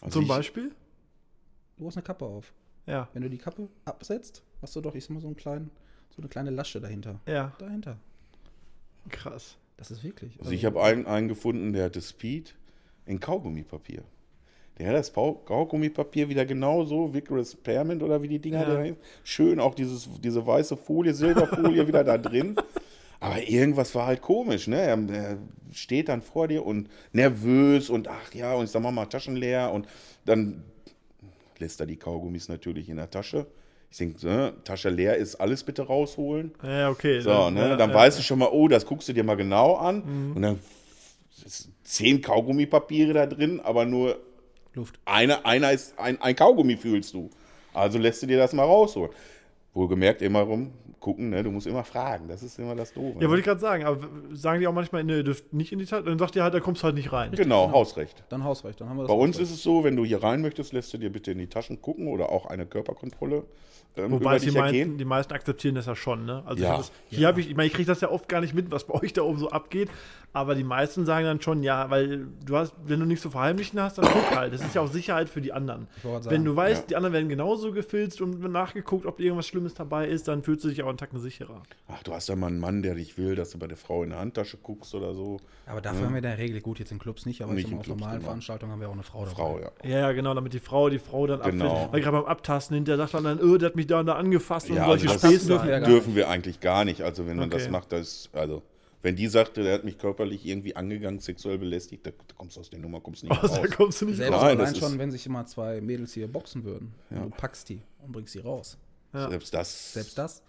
[0.00, 0.70] Also Zum Beispiel?
[1.76, 2.52] Du hast eine Kappe auf.
[2.86, 3.08] Ja.
[3.12, 5.70] Wenn du die Kappe absetzt, hast du doch, ich sag mal, so, einen kleinen,
[6.10, 7.20] so eine kleine Lasche dahinter.
[7.26, 7.96] Ja, Dahinter.
[9.10, 9.56] krass.
[9.76, 10.38] Das ist wirklich.
[10.38, 12.54] Also ich habe einen, einen gefunden, der hatte Speed
[13.06, 14.02] in Kaugummipapier.
[14.78, 18.74] Der hat das Kaugummipapier wieder genauso, Vicarious Spearmint oder wie die Dinger Ja.
[18.74, 18.96] da heißen.
[19.24, 22.56] Schön auch dieses, diese weiße Folie, Silberfolie wieder da drin.
[23.20, 24.80] Aber irgendwas war halt komisch, ne?
[24.80, 25.38] Er, er
[25.72, 29.36] steht dann vor dir und nervös und ach ja, und ich sag mal mal Taschen
[29.36, 29.86] leer und
[30.24, 30.62] dann
[31.58, 33.46] lässt er die Kaugummis natürlich in der Tasche.
[33.94, 36.50] Ich denke, ne, Tasche leer ist, alles bitte rausholen.
[36.64, 37.20] Ja, okay.
[37.20, 37.60] So, ne?
[37.60, 40.02] ja, dann ja, weißt du schon mal, oh, das guckst du dir mal genau an.
[40.34, 40.58] Und dann
[41.84, 44.18] zehn Kaugummipapiere da drin, aber nur
[44.72, 44.98] Luft.
[45.04, 47.30] eine, einer ist ein, ein Kaugummi fühlst du.
[47.72, 49.12] Also lässt du dir das mal rausholen.
[49.74, 50.72] Wohlgemerkt immer rum
[51.04, 51.42] gucken, ne?
[51.42, 52.28] Du musst immer fragen.
[52.28, 53.16] Das ist immer das Doofe.
[53.16, 53.28] Ja, ne?
[53.28, 55.84] wollte ich gerade sagen, aber sagen die auch manchmal, ne, ihr dürft nicht in die
[55.84, 57.30] Tasche, dann sagt ihr halt, da kommst du halt nicht rein.
[57.32, 58.24] genau, Hausrecht.
[58.30, 58.80] Dann Hausrecht.
[58.80, 59.50] Dann haben wir das Bei uns Hausrecht.
[59.50, 61.82] ist es so, wenn du hier rein möchtest, lässt du dir bitte in die Taschen
[61.82, 63.44] gucken oder auch eine Körperkontrolle
[63.96, 66.42] ähm, Wobei die meisten, die meisten akzeptieren das ja schon, ne?
[66.46, 66.78] Also Ja.
[66.78, 68.84] das, hier habe ich, ich meine, ich kriege das ja oft gar nicht mit, was
[68.84, 69.88] bei euch da oben so abgeht,
[70.32, 73.80] aber die meisten sagen dann schon, ja, weil du hast, wenn du nichts zu verheimlichen
[73.80, 74.52] hast, dann guck halt.
[74.52, 75.86] Das ist ja auch Sicherheit für die anderen.
[76.24, 76.86] Wenn du weißt, ja.
[76.88, 80.68] die anderen werden genauso gefilzt und nachgeguckt, ob irgendwas Schlimmes dabei ist, dann fühlst du
[80.68, 81.62] dich auch einen Tacken sicherer.
[81.88, 84.02] Ach, du hast ja mal einen Mann, der dich will, dass du bei der Frau
[84.02, 85.38] in der Handtasche guckst oder so.
[85.66, 87.78] Aber dafür haben wir in der Regel, gut, jetzt in Clubs nicht, aber Nicht in
[87.78, 88.28] auf Clubs, normalen genau.
[88.30, 89.34] Veranstaltungen haben wir auch eine Frau dabei.
[89.34, 89.70] Frau, ja.
[89.82, 91.70] Ja, ja, genau, damit die Frau die Frau dann Genau.
[91.72, 91.92] abfällt.
[91.92, 94.14] Weil gerade beim Abtasten hinterher sagt dann, dann öh, der hat mich da und da
[94.14, 95.46] angefasst und Ja, solche also das Späße.
[95.48, 97.02] dürfen wir dürfen wir eigentlich gar nicht.
[97.02, 97.58] Also wenn man Okay.
[97.58, 98.62] das macht, das also
[99.02, 102.70] wenn die sagte, der hat mich körperlich irgendwie angegangen, sexuell belästigt, da kommst du aus
[102.70, 103.52] der Nummer, kommst nicht raus.
[103.52, 104.40] da kommst du nicht Selbst raus.
[104.42, 106.94] Nein, allein das schon, ist- wenn sich immer zwei Mädels hier boxen würden.
[107.10, 107.18] Ja.
[107.22, 108.78] Und du packst die und bringst sie raus.
[109.12, 109.28] Ja.
[109.28, 109.92] Selbst das.
[109.92, 110.42] Selbst das.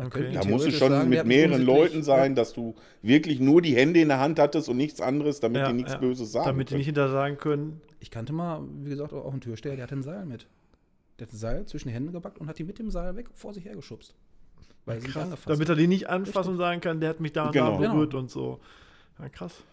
[0.00, 0.30] Okay.
[0.32, 4.00] Da musst du schon sagen, mit mehreren Leuten sein, dass du wirklich nur die Hände
[4.00, 5.98] in der Hand hattest und nichts anderes, damit Ja, die nichts ja.
[5.98, 6.46] Böses sagen.
[6.46, 9.82] Damit die nicht hinterher sagen können, Ich kannte mal, wie gesagt, auch einen Türsteher, der
[9.84, 10.46] hatte ein Seil mit.
[11.18, 13.26] Der hat ein Seil zwischen die Hände gepackt und hat die mit dem Seil weg
[13.34, 14.14] vor sich hergeschubst.
[14.86, 17.32] Weil sie nicht angefasst damit er die nicht anfassen und sagen kann, der hat mich
[17.32, 17.72] da und Genau.
[17.72, 18.22] da berührt Genau.
[18.22, 18.60] und so.
[19.18, 19.64] Ja, krass.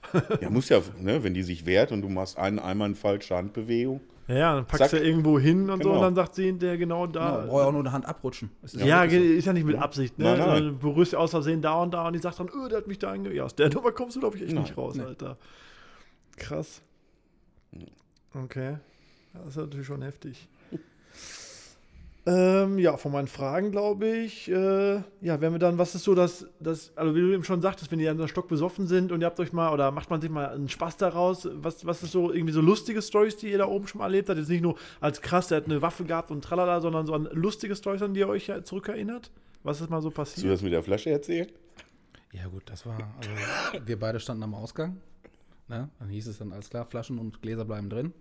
[0.42, 3.36] Ja, muss ja, ne, wenn die sich wehrt und du machst einen, einmal eine falsche
[3.36, 4.02] Handbewegung.
[4.28, 5.00] Ja, ja, dann packst Zack.
[5.00, 5.96] du irgendwo hin und so Genau.
[6.00, 7.38] und dann sagt sie hinterher genau da.
[7.42, 8.50] Genau, braucht ja auch nur eine Hand abrutschen.
[8.64, 9.16] Ist ja, so.
[9.16, 10.26] ist ja nicht mit Absicht, ne?
[10.36, 10.64] Nein, nein.
[10.64, 12.98] Du berührst aus Versehen da und da und die sagt dann, öh, der hat mich
[12.98, 13.32] da ange...
[13.34, 15.04] Ja, aus der Nummer kommst du, glaube ich, echt Nein, nicht raus, nee.
[15.04, 15.38] Alter.
[16.38, 16.82] Krass.
[18.34, 18.78] Okay.
[19.34, 20.48] Ja, Das ist natürlich schon heftig.
[22.28, 26.16] Ähm, ja, von meinen Fragen glaube ich, äh, ja, wenn wir dann, was ist so
[26.16, 29.12] das, das, also wie du eben schon sagtest, wenn die dann so Stock besoffen sind
[29.12, 32.02] und ihr habt euch mal, oder macht man sich mal einen Spaß daraus, was, was
[32.02, 34.40] ist so irgendwie so lustige Stories, die ihr da oben schon mal erlebt habt?
[34.40, 37.30] Jetzt nicht nur als krass, der hat eine Waffe gehabt und tralala, sondern so an
[37.32, 39.30] lustige Stories, an die ihr euch ja zurückerinnert?
[39.62, 40.54] Was ist mal so Hast du passiert?
[40.54, 41.54] das mit der Flasche erzählt?
[42.34, 42.98] Ja, gut, das war.
[43.18, 43.30] Also,
[43.86, 44.98] wir beide standen am Ausgang.
[45.68, 45.90] Ne?
[46.00, 48.14] Dann hieß es dann, alles klar, Flaschen und Gläser bleiben drin.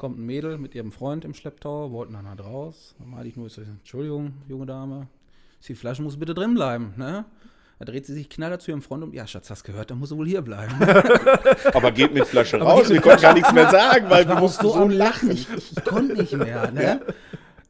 [0.00, 2.94] Kommt ein Mädel mit ihrem Freund im Schlepptau, wollten dann halt raus.
[2.98, 5.08] Dann meinte ich nur, ich Entschuldigung, junge Dame,
[5.68, 6.94] die Flasche muss bitte drin bleiben.
[6.96, 7.26] Ne?
[7.78, 9.12] Da dreht sie sich knaller zu ihrem Freund um.
[9.12, 10.72] Ja, Schatz, hast gehört, dann muss sie wohl hier bleiben.
[11.74, 14.62] Aber geht mit Flasche raus, wir konnten gar nichts mehr sagen, weil Ich wir mussten
[14.64, 15.28] so so am lachen.
[15.28, 15.56] Lachen.
[15.58, 16.70] Ich, ich konnte nicht mehr.
[16.70, 16.82] Ne?
[16.82, 17.00] Ja,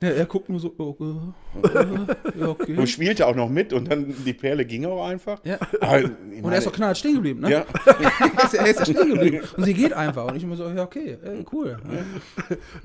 [0.09, 2.75] er guckt nur so, oh, äh, äh, ja, okay.
[2.77, 5.41] Und spielte auch noch mit und dann die Perle ging auch einfach.
[5.45, 5.59] Ja.
[5.81, 6.05] Aber,
[6.43, 7.51] Und er ist doch knallhart stehen geblieben, ne?
[7.51, 9.41] Ja, er, ist, er ist ja stehen geblieben.
[9.57, 10.27] Und sie geht einfach.
[10.27, 11.77] Und ich immer so, ja, okay, äh, cool.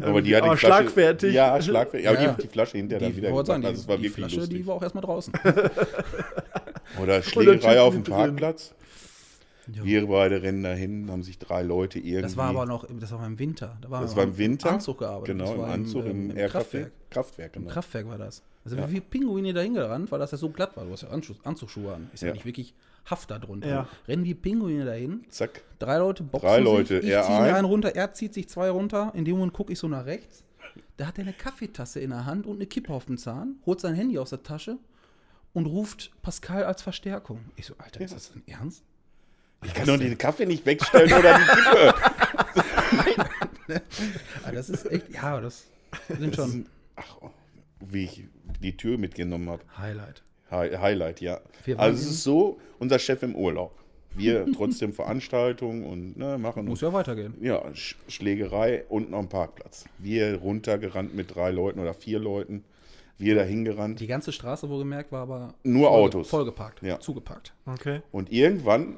[0.01, 1.34] aber die hat die Flasche, schlagfertig.
[1.34, 2.09] Ja, schlagfertig.
[2.09, 2.34] Aber Ja.
[2.34, 4.36] die, die Flasche hinterher dann Die, wieder sagen, die, Also es war die wirklich Flasche,
[4.38, 4.57] lustig.
[4.57, 5.34] die war auch erstmal draußen.
[7.01, 8.66] Oder Schlägerei auf dem mit
[9.74, 9.86] Parkplatz.
[9.86, 12.22] Wir beide rennen dahin, haben sich drei Leute irgendwie.
[12.22, 13.78] Das war aber noch, das war im Winter.
[13.82, 14.72] Da war das wir war im Winter.
[14.72, 15.38] Anzug gearbeitet.
[15.38, 16.91] Genau, Das im Anzug, im, ähm, Airkraftwerk.
[17.09, 17.74] Kraftwerk, Im genau.
[17.74, 18.43] Kraftwerk war das.
[18.63, 18.91] Also Ja.
[18.91, 20.86] wie Pinguine da hingerannt, weil das ja so glatt war.
[20.86, 22.09] Du hast ja Anzug, Anzugsschuhe an.
[22.13, 22.34] Ist ja, Ja.
[22.34, 22.74] nicht wirklich
[23.07, 23.68] Haft da drunter.
[23.68, 23.88] Ja.
[24.07, 25.26] Rennen wie Pinguine dahin.
[25.30, 25.61] Zack.
[25.78, 27.05] Drei Leute boxen Drei Leute, sich.
[27.05, 27.53] Ich er ziehe ein.
[27.53, 29.11] einen runter, er zieht sich zwei runter.
[29.13, 30.43] In dem Moment gucke ich so nach rechts.
[30.97, 33.80] Da hat er eine Kaffeetasse in der Hand und eine Kippe auf dem Zahn, holt
[33.80, 34.80] sein Handy aus der Tasche
[35.53, 37.41] und ruft Pascal als Verstärkung.
[37.55, 38.84] Ich so, Alter, ist das denn ernst?
[39.66, 41.93] Ich kann doch den Kaffee nicht wegstellen oder die Kippe.
[44.45, 45.66] Ah, das ist echt, ja, das
[46.07, 47.18] sind Das schon ist- Ach,
[47.80, 48.24] wie ich
[48.61, 49.61] die Tür mitgenommen habe.
[49.78, 50.22] Highlight.
[50.51, 51.41] Hi Highlight, ja.
[51.78, 53.78] Also es ist so, unser Chef im Urlaub.
[54.13, 57.34] Wir trotzdem Veranstaltungen und ne, machen Muss ja weitergehen.
[57.41, 59.86] ja, Sch Schlägerei unten am Parkplatz.
[59.97, 62.63] Wir runtergerannt mit drei Leuten oder vier Leuten.
[63.18, 63.99] Wir dahin gerannt.
[63.99, 66.30] Die ganze Straße, wohlgemerkt, war aber Nur vollge- Autos.
[66.30, 66.99] vollgeparkt, Ja.
[66.99, 67.53] zugepackt.
[67.66, 68.01] Okay.
[68.11, 68.97] Und irgendwann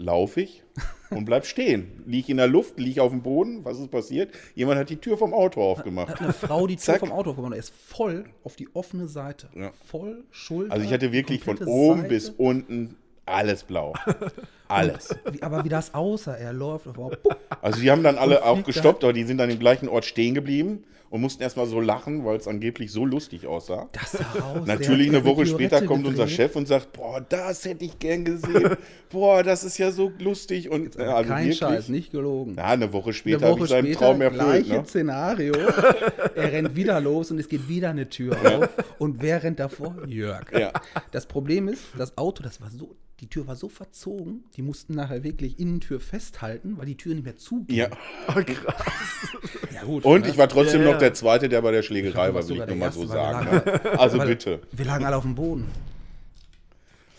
[0.00, 0.62] laufe ich
[1.10, 2.02] und bleib stehen.
[2.06, 3.64] Lieg in der Luft, lieg auf dem Boden.
[3.64, 4.32] Was ist passiert?
[4.54, 6.08] Jemand hat die Tür vom Auto aufgemacht.
[6.08, 7.52] Hat eine Frau die Tür vom Auto aufgemacht.
[7.54, 9.48] Er ist voll auf die offene Seite.
[9.54, 9.72] Ja.
[9.86, 10.72] Voll Schulter.
[10.72, 12.08] Also ich hatte wirklich von oben Seite.
[12.08, 12.96] bis unten
[13.26, 13.92] alles blau.
[14.68, 15.14] Alles.
[15.40, 16.86] Aber wie das aussah, er läuft.
[16.88, 19.88] auf- pup, Also die haben dann alle auch gestoppt, aber die sind dann im gleichen
[19.88, 23.88] Ort stehen geblieben und mussten erstmal so lachen, weil es angeblich so lustig aussah.
[23.92, 24.66] Das sah aus.
[24.66, 26.36] Natürlich eine Woche Pirouette später kommt unser gedreht.
[26.36, 28.76] Chef und sagt, boah, das hätte ich gern gesehen.
[29.10, 30.70] boah, das ist ja so lustig.
[30.70, 32.54] Und äh, also Kein wirklich, Scheiß, nicht gelogen.
[32.56, 34.40] Ja, eine Woche später habe ich seinen später, Traum erfüllt.
[34.40, 34.84] gleiche Ne?
[34.86, 35.54] Szenario.
[36.36, 38.68] er rennt wieder los und es geht wieder eine Tür auf.
[38.98, 39.96] Und wer rennt davor?
[40.06, 40.44] Jörg.
[40.52, 40.72] Ja.
[41.10, 44.94] Das Problem ist, das Auto, das war so, die Tür war so verzogen, die mussten
[44.94, 47.76] nachher wirklich Innentür festhalten, weil die Tür nicht mehr zuging.
[47.76, 47.88] Ja.
[48.28, 48.84] Oh, krass.
[49.74, 50.04] Ja, gut.
[50.04, 50.28] Und ne?
[50.30, 50.92] ich war trotzdem Ja, ja.
[50.92, 53.44] noch der Zweite, der bei der Schlägerei war, will ich nur mal so sagen.
[53.54, 53.98] ne?
[53.98, 54.60] Also Weil bitte.
[54.72, 55.66] Wir lagen alle auf dem Boden.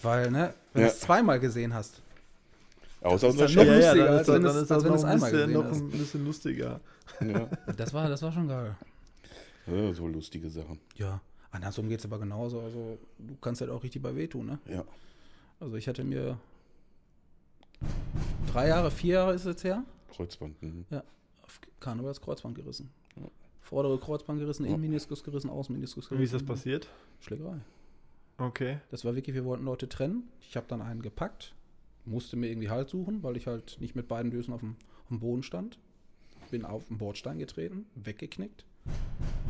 [0.02, 0.88] Weil, ne, wenn Ja.
[0.88, 2.02] du es zweimal gesehen hast,
[3.02, 3.68] Außer unser dann Chef.
[3.68, 5.10] Ja, ja, dann ist, das, wenn dann es- ist als das wenn noch es ein
[5.12, 6.80] einmal bisschen, gesehen noch ein bisschen lustiger.
[7.20, 7.48] Ja.
[7.78, 8.76] das war, das war schon geil.
[9.68, 10.80] Ja, so lustige Sachen.
[10.96, 11.20] Ja,
[11.52, 12.62] andersrum geht es aber genauso.
[12.62, 14.60] Also, du kannst halt auch richtig bei wehtun, ne?
[14.68, 14.84] Ja.
[15.62, 16.38] Also, ich hatte mir
[18.52, 19.84] drei Jahre, vier Jahre ist es jetzt her,
[20.14, 20.62] Kreuzband.
[20.62, 20.86] mhm.
[20.90, 21.04] ja,
[21.44, 22.92] auf Karneval das Kreuzband gerissen.
[23.62, 26.20] Vordere Kreuzband gerissen, Innenmeniskus gerissen, Außenmeniskus gerissen.
[26.20, 26.90] Wie ist das passiert?
[27.22, 27.60] Schlägerei.
[28.38, 28.80] Okay.
[28.90, 30.28] Das war wirklich, wir wollten Leute trennen.
[30.42, 31.54] Ich habe dann einen gepackt,
[32.04, 35.08] musste mir irgendwie Halt suchen, weil ich halt nicht mit beiden Düsen auf dem, auf
[35.08, 35.78] dem Boden stand.
[36.50, 38.66] Bin auf den Bordstein getreten, weggeknickt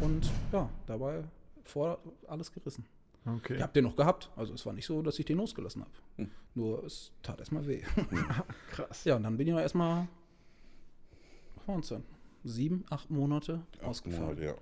[0.02, 1.24] und ja, dabei
[1.64, 2.86] vor alles gerissen.
[3.26, 3.56] Okay.
[3.56, 6.30] Ich habe den noch gehabt, also es war nicht so, dass ich den losgelassen habe.
[6.56, 7.82] Nur es tat erstmal weh.
[8.72, 9.04] Krass.
[9.06, 10.08] ja, und dann bin ich noch erstmal,
[11.56, 12.04] was waren es denn?
[12.44, 14.26] Sieben, acht Monate Acht ausgefallen.
[14.26, 14.56] Monate, ja.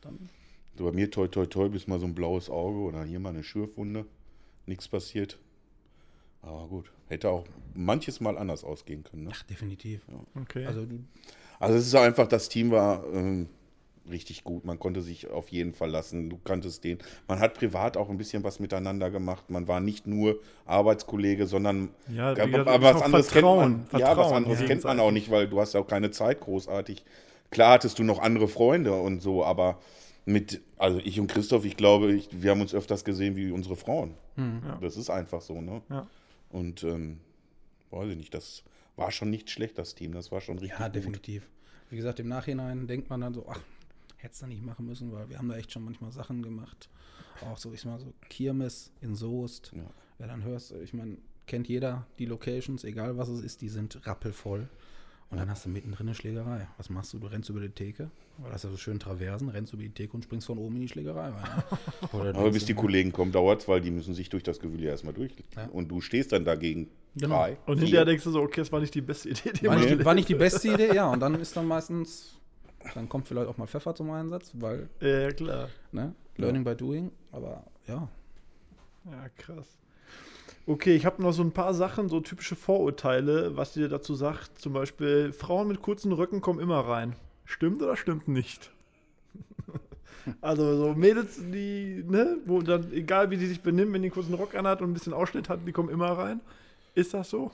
[0.00, 0.28] Dann,
[0.76, 3.28] So bei mir toi toi toi bis mal so ein blaues Auge oder hier mal
[3.28, 4.04] eine Schürfwunde.
[4.66, 5.38] Nichts passiert.
[6.42, 9.24] Aber gut, hätte auch manches Mal anders ausgehen können.
[9.24, 9.30] Ne?
[9.32, 10.04] ach, definitiv.
[10.34, 10.66] Okay.
[10.66, 10.86] Also
[11.60, 13.48] Also es ist einfach, das Team war ähm,
[14.10, 14.64] richtig gut.
[14.64, 16.30] Man konnte sich auf jeden verlassen.
[16.30, 16.98] Du kanntest den.
[17.28, 19.50] Man hat privat auch ein bisschen was miteinander gemacht.
[19.50, 23.80] Man war nicht nur Arbeitskollege, sondern Ja, wie aber, was anderes Vertrauen.
[23.88, 24.00] kennt man.
[24.00, 27.04] Ja, was Vertrauen anderes kennt man auch nicht, weil du hast auch keine Zeit großartig.
[27.50, 29.78] Klar hattest du noch andere Freunde und so, aber
[30.24, 33.76] mit, also ich und Christoph, ich glaube, ich, wir haben uns öfters gesehen wie unsere
[33.76, 34.14] Frauen.
[34.36, 34.78] Ja.
[34.80, 35.80] Das ist einfach so, ne?
[35.88, 36.06] Ja.
[36.50, 37.20] Und ähm,
[37.90, 38.64] weiß ich nicht, das
[38.96, 40.12] war schon nicht schlecht, das Team.
[40.12, 40.96] Das war schon richtig Ja, gut.
[40.96, 41.48] definitiv.
[41.90, 43.60] Wie gesagt, im Nachhinein denkt man dann so, ach,
[44.16, 46.88] hättest du nicht machen müssen, weil wir haben da echt schon manchmal Sachen gemacht.
[47.42, 49.72] Auch so, ich sag mal so, Kirmes in Soest.
[49.74, 49.82] Ja.
[50.18, 54.06] Wer dann hörst, ich meine, kennt jeder die Locations, egal was es ist, die sind
[54.06, 54.68] rappelvoll.
[55.28, 56.68] Und dann hast du mittendrin eine Schlägerei.
[56.76, 57.18] Was machst du?
[57.18, 60.12] Du rennst über die Theke, weil das ja so schön Traversen, rennst über die Theke
[60.12, 61.64] und springst von oben in die Schlägerei rein.
[62.12, 64.60] Oder Aber bis du, die Kollegen kommen, dauert es, weil die müssen sich durch das
[64.60, 65.32] Gewühl ja erstmal durch.
[65.56, 65.66] Ja.
[65.66, 67.36] Und du stehst dann dagegen Genau.
[67.36, 67.56] drei.
[67.66, 69.90] Und hinterher denkst du so, okay, das war nicht die beste Idee, die War nicht,
[69.90, 71.10] die, war nicht die beste Idee, ja.
[71.10, 72.36] Und dann ist dann meistens,
[72.94, 75.68] dann kommt vielleicht auch mal Pfeffer zum Einsatz, weil, Ja, ja, klar.
[75.92, 78.08] ne, Learning by doing, aber ja.
[79.10, 79.76] Ja, krass.
[80.66, 84.58] Okay, ich habe noch so ein paar Sachen, so typische Vorurteile, was ihr dazu sagt.
[84.58, 87.14] Zum Beispiel, Frauen mit kurzen Röcken kommen immer rein.
[87.44, 88.72] Stimmt oder stimmt nicht?
[90.40, 94.14] also so Mädels, die, ne, wo dann, egal wie die sich benehmen, wenn die einen
[94.14, 96.40] kurzen Rock anhat und ein bisschen Ausschnitt hat, die kommen immer rein.
[96.96, 97.52] Ist das so?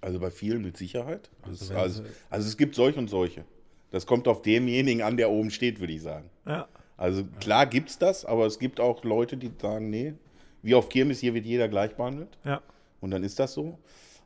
[0.00, 1.28] Also bei vielen mit Sicherheit.
[1.42, 3.44] Also Also, also es gibt solche und solche.
[3.90, 6.30] Das kommt auf demjenigen an, der oben steht, würde ich sagen.
[6.46, 6.68] Ja.
[6.96, 10.14] Also klar gibt's das, aber es gibt auch Leute, die sagen, nee,
[10.62, 12.38] wie auf Kirmes, hier wird jeder gleich behandelt.
[12.44, 12.60] Ja.
[13.00, 13.78] Und dann ist das so.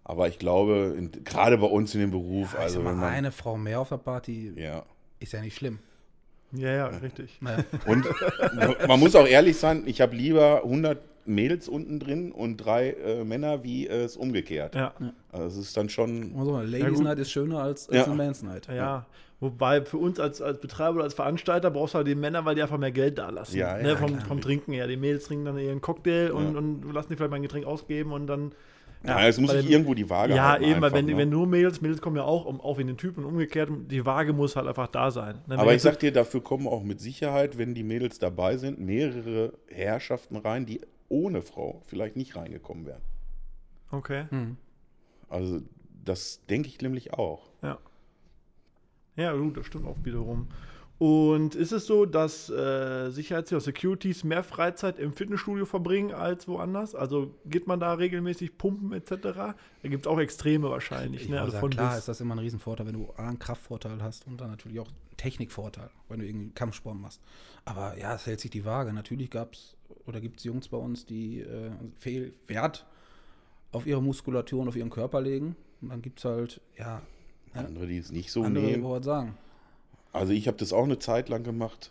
[0.02, 3.32] Aber ich glaube, in, gerade bei uns in dem Beruf, Ich also wenn man, eine
[3.32, 4.84] Frau mehr auf der Party ja.
[5.18, 5.78] ist ja nicht schlimm.
[6.52, 7.38] Ja, ja, richtig.
[7.40, 8.06] Naja, Und
[8.86, 13.24] man muss auch ehrlich sein, ich habe lieber 100 Mädels unten drin und drei äh,
[13.24, 14.74] Männer, wie äh, es umgekehrt.
[14.74, 14.92] Ja.
[15.32, 17.04] Also es ist dann schon, also eine Ja, Ladies gut.
[17.06, 18.04] Night ist schöner als, als Ja.
[18.04, 18.68] eine Man's Night.
[18.68, 19.06] Ja.
[19.40, 22.54] Wobei für uns als, als Betreiber oder als Veranstalter brauchst du halt die Männer, weil
[22.54, 23.56] die einfach mehr Geld da lassen.
[23.56, 24.86] Ja, ne, ja, vom, vom Trinken her.
[24.86, 26.58] Die Mädels trinken dann ihren Cocktail und, Ja.
[26.58, 28.52] und lassen die vielleicht mal ein Getränk ausgeben und dann.
[29.06, 31.16] ja, es muss sich irgendwo die Waage Ja, halten eben, weil wenn, ne?
[31.18, 34.06] wenn nur Mädels, Mädels kommen ja auch, um, auch in den Typen und umgekehrt, die
[34.06, 35.34] Waage muss halt einfach da sein.
[35.34, 38.56] Ne, wenn Aber ich sag dir, dafür kommen auch mit Sicherheit, wenn die Mädels dabei
[38.56, 43.02] sind, mehrere Herrschaften rein, die ohne Frau vielleicht nicht reingekommen wären.
[43.90, 44.56] Okay, Hm.
[45.28, 45.62] Also
[46.04, 47.50] das denke ich nämlich auch.
[47.62, 47.78] ja.
[49.16, 50.48] Ja, gut, das stimmt auch wiederum.
[50.98, 56.46] Und ist es so, dass äh, Sicherheits- oder Securities mehr Freizeit im Fitnessstudio verbringen als
[56.46, 56.94] woanders?
[56.94, 59.12] Also geht man da regelmäßig pumpen etc.?
[59.22, 61.22] Da gibt es auch Extreme wahrscheinlich.
[61.22, 61.40] Ich Ne?
[61.40, 64.40] Also sagen, von klar ist das immer ein Riesenvorteil, wenn du einen Kraftvorteil hast und
[64.40, 67.20] dann natürlich auch einen Technikvorteil, wenn du irgendwie Kampfsport machst.
[67.64, 68.92] Aber ja, es hält sich die Waage.
[68.92, 69.76] Natürlich gab es
[70.06, 72.86] oder gibt es Jungs bei uns, die äh, viel Wert
[73.72, 75.56] auf ihre Muskulatur und auf ihren Körper legen.
[75.82, 77.02] Und dann gibt es halt, ja,
[77.52, 78.84] Andere, die es nicht so andere, nehmen.
[78.84, 79.36] wo wir sagen.
[80.14, 81.90] Also ich habe das auch eine Zeit lang gemacht,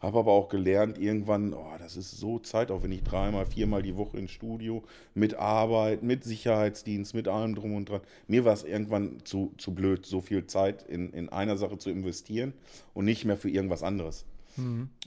[0.00, 4.32] habe aber auch gelernt, irgendwann, oh, das ist so zeitaufwendig, dreimal, viermal die Woche ins
[4.32, 4.82] Studio,
[5.14, 8.00] mit Arbeit, mit Sicherheitsdienst, mit allem drum und dran.
[8.26, 11.90] Mir war es irgendwann zu, zu blöd, so viel Zeit in, in einer Sache zu
[11.90, 12.54] investieren
[12.92, 14.24] und nicht mehr für irgendwas anderes.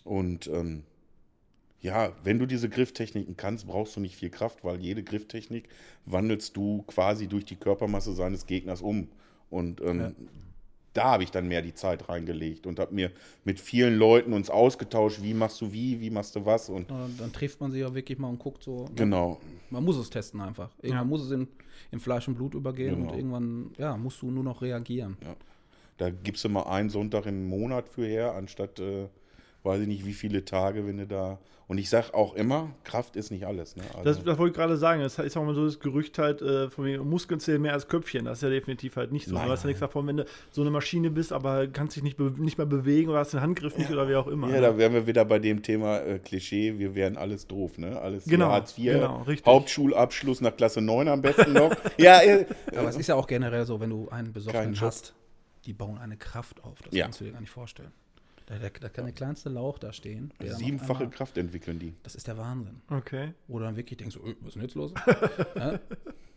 [0.05, 0.83] Und ähm,
[1.81, 5.67] ja, wenn du diese Grifftechniken kannst, brauchst du nicht viel Kraft, weil jede Grifftechnik
[6.05, 9.09] wandelst du quasi durch die Körpermasse seines Gegners um.
[9.49, 10.11] Und ähm, Ja.
[10.93, 13.11] Da habe ich dann mehr die Zeit reingelegt und habe mir
[13.43, 17.19] mit vielen Leuten uns ausgetauscht, wie machst du wie, wie machst du was und Und
[17.19, 18.85] dann trifft man sich ja wirklich mal und guckt so.
[18.95, 19.39] genau.
[19.69, 20.69] Man muss es testen einfach.
[20.81, 21.09] Irgendwann Ja.
[21.09, 21.47] muss es in,
[21.91, 23.11] in Fleisch und Blut übergehen Genau.
[23.11, 25.17] und irgendwann ja, musst du nur noch reagieren.
[25.97, 29.07] Da gibst du mal einen Sonntag im Monat für her, anstatt, äh,
[29.63, 31.39] weiß ich nicht, wie viele Tage, wenn du da.
[31.65, 33.77] Und ich sage auch immer, Kraft ist nicht alles.
[33.77, 33.83] Ne?
[33.93, 35.01] Also, Das, das wollte ich gerade sagen.
[35.01, 37.87] Das ist auch mal so das Gerücht halt, äh, von wegen Muskeln zählen mehr als
[37.87, 38.25] Köpfchen.
[38.25, 39.35] Das ist ja definitiv halt nicht so.
[39.35, 42.03] Nein, du hast ja nichts davon, wenn du so eine Maschine bist, aber kannst dich
[42.03, 44.49] nicht, nicht mehr bewegen oder hast den Handgriff nicht oder wie auch immer.
[44.49, 44.61] ja, ne?
[44.61, 47.99] da wären wir wieder bei dem Thema äh, Klischee, wir wären alles doof, ne?
[47.99, 49.47] Alles Genau, Hartz IV, genau, richtig.
[49.47, 51.71] Hauptschulabschluss nach Klasse 9 am besten noch.
[51.97, 52.45] ja, äh,
[52.75, 55.15] Aber es ist ja auch generell so, wenn du einen Besoffenen hast,
[55.65, 56.81] die bauen eine Kraft auf.
[56.83, 57.05] Das Ja.
[57.05, 57.93] kannst du dir gar nicht vorstellen.
[58.45, 60.31] Da, da, da kann der kleinste Lauch da stehen.
[60.41, 61.93] auf siebenfache einmal- Kraft entwickeln die.
[62.03, 62.81] Das ist der Wahnsinn.
[62.89, 63.33] Okay.
[63.47, 64.93] Wo du dann wirklich denkst, öh, was ist denn jetzt los?
[65.55, 65.79] ja?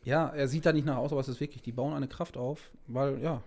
[0.05, 2.37] ja, er sieht da nicht nach aus, aber es ist wirklich, die bauen eine Kraft
[2.37, 3.43] auf, weil, ja,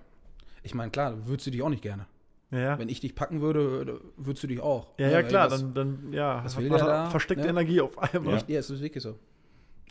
[0.63, 2.05] ich meine, klar, würdest du dich auch nicht gerne.
[2.51, 2.79] Ja, ja.
[2.79, 4.87] Wenn ich dich packen würde, würdest du dich auch.
[4.97, 7.43] Ja, ja, ey, klar, was- dann, dann ja, was hat will man der da, versteckte
[7.45, 7.49] ne?
[7.51, 8.43] Energie auf einmal.
[8.47, 9.17] Ja, es ist wirklich so.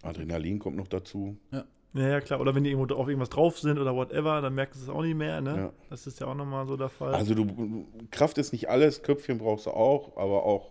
[0.03, 1.37] Adrenalin kommt noch dazu.
[1.53, 1.65] Ja,
[1.95, 2.41] ja, klar.
[2.41, 5.03] Oder wenn die irgendwo auf irgendwas drauf sind oder whatever, dann merkst du es auch
[5.03, 5.57] nicht mehr, ne?
[5.57, 5.73] Ja.
[5.91, 7.15] Das ist ja auch nochmal so der Fall.
[7.15, 10.71] Also du Kraft ist nicht alles, Köpfchen brauchst du auch, aber auch,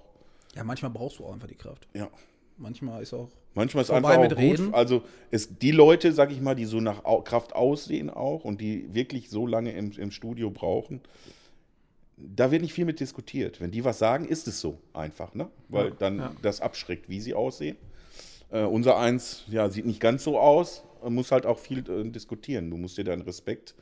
[0.55, 1.87] Ja, manchmal brauchst du auch einfach die Kraft.
[1.93, 2.07] ja.
[2.59, 3.29] Manchmal ist auch.
[3.53, 4.39] Manchmal ist einfach mit auch gut.
[4.59, 4.73] Reden.
[4.73, 8.91] Also es, die Leute, sag ich mal, die so nach Kraft aussehen auch und die
[8.95, 11.01] wirklich so lange im, im Studio brauchen,
[12.17, 13.61] da wird nicht viel mit diskutiert.
[13.61, 15.49] Wenn die was sagen, ist es so einfach, ne?
[15.69, 16.31] Weil Ja, dann ja.
[16.41, 17.77] das abschreckt, wie sie aussehen.
[18.49, 22.69] Äh, unser eins, ja, sieht nicht ganz so aus, muss halt auch viel äh, diskutieren.
[22.69, 23.75] Du musst dir deinen Respekt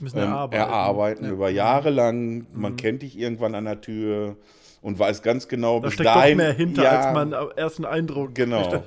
[0.00, 0.54] ähm, erarbeiten.
[0.54, 2.46] erarbeiten über Jahre lang.
[2.52, 4.36] Man kennt dich irgendwann an der Tür
[4.80, 6.36] und weiß ganz genau, Da bis steckt doch dahin.
[6.38, 8.34] mehr hinter, ja, als man am ersten Eindruck.
[8.34, 8.82] Genau.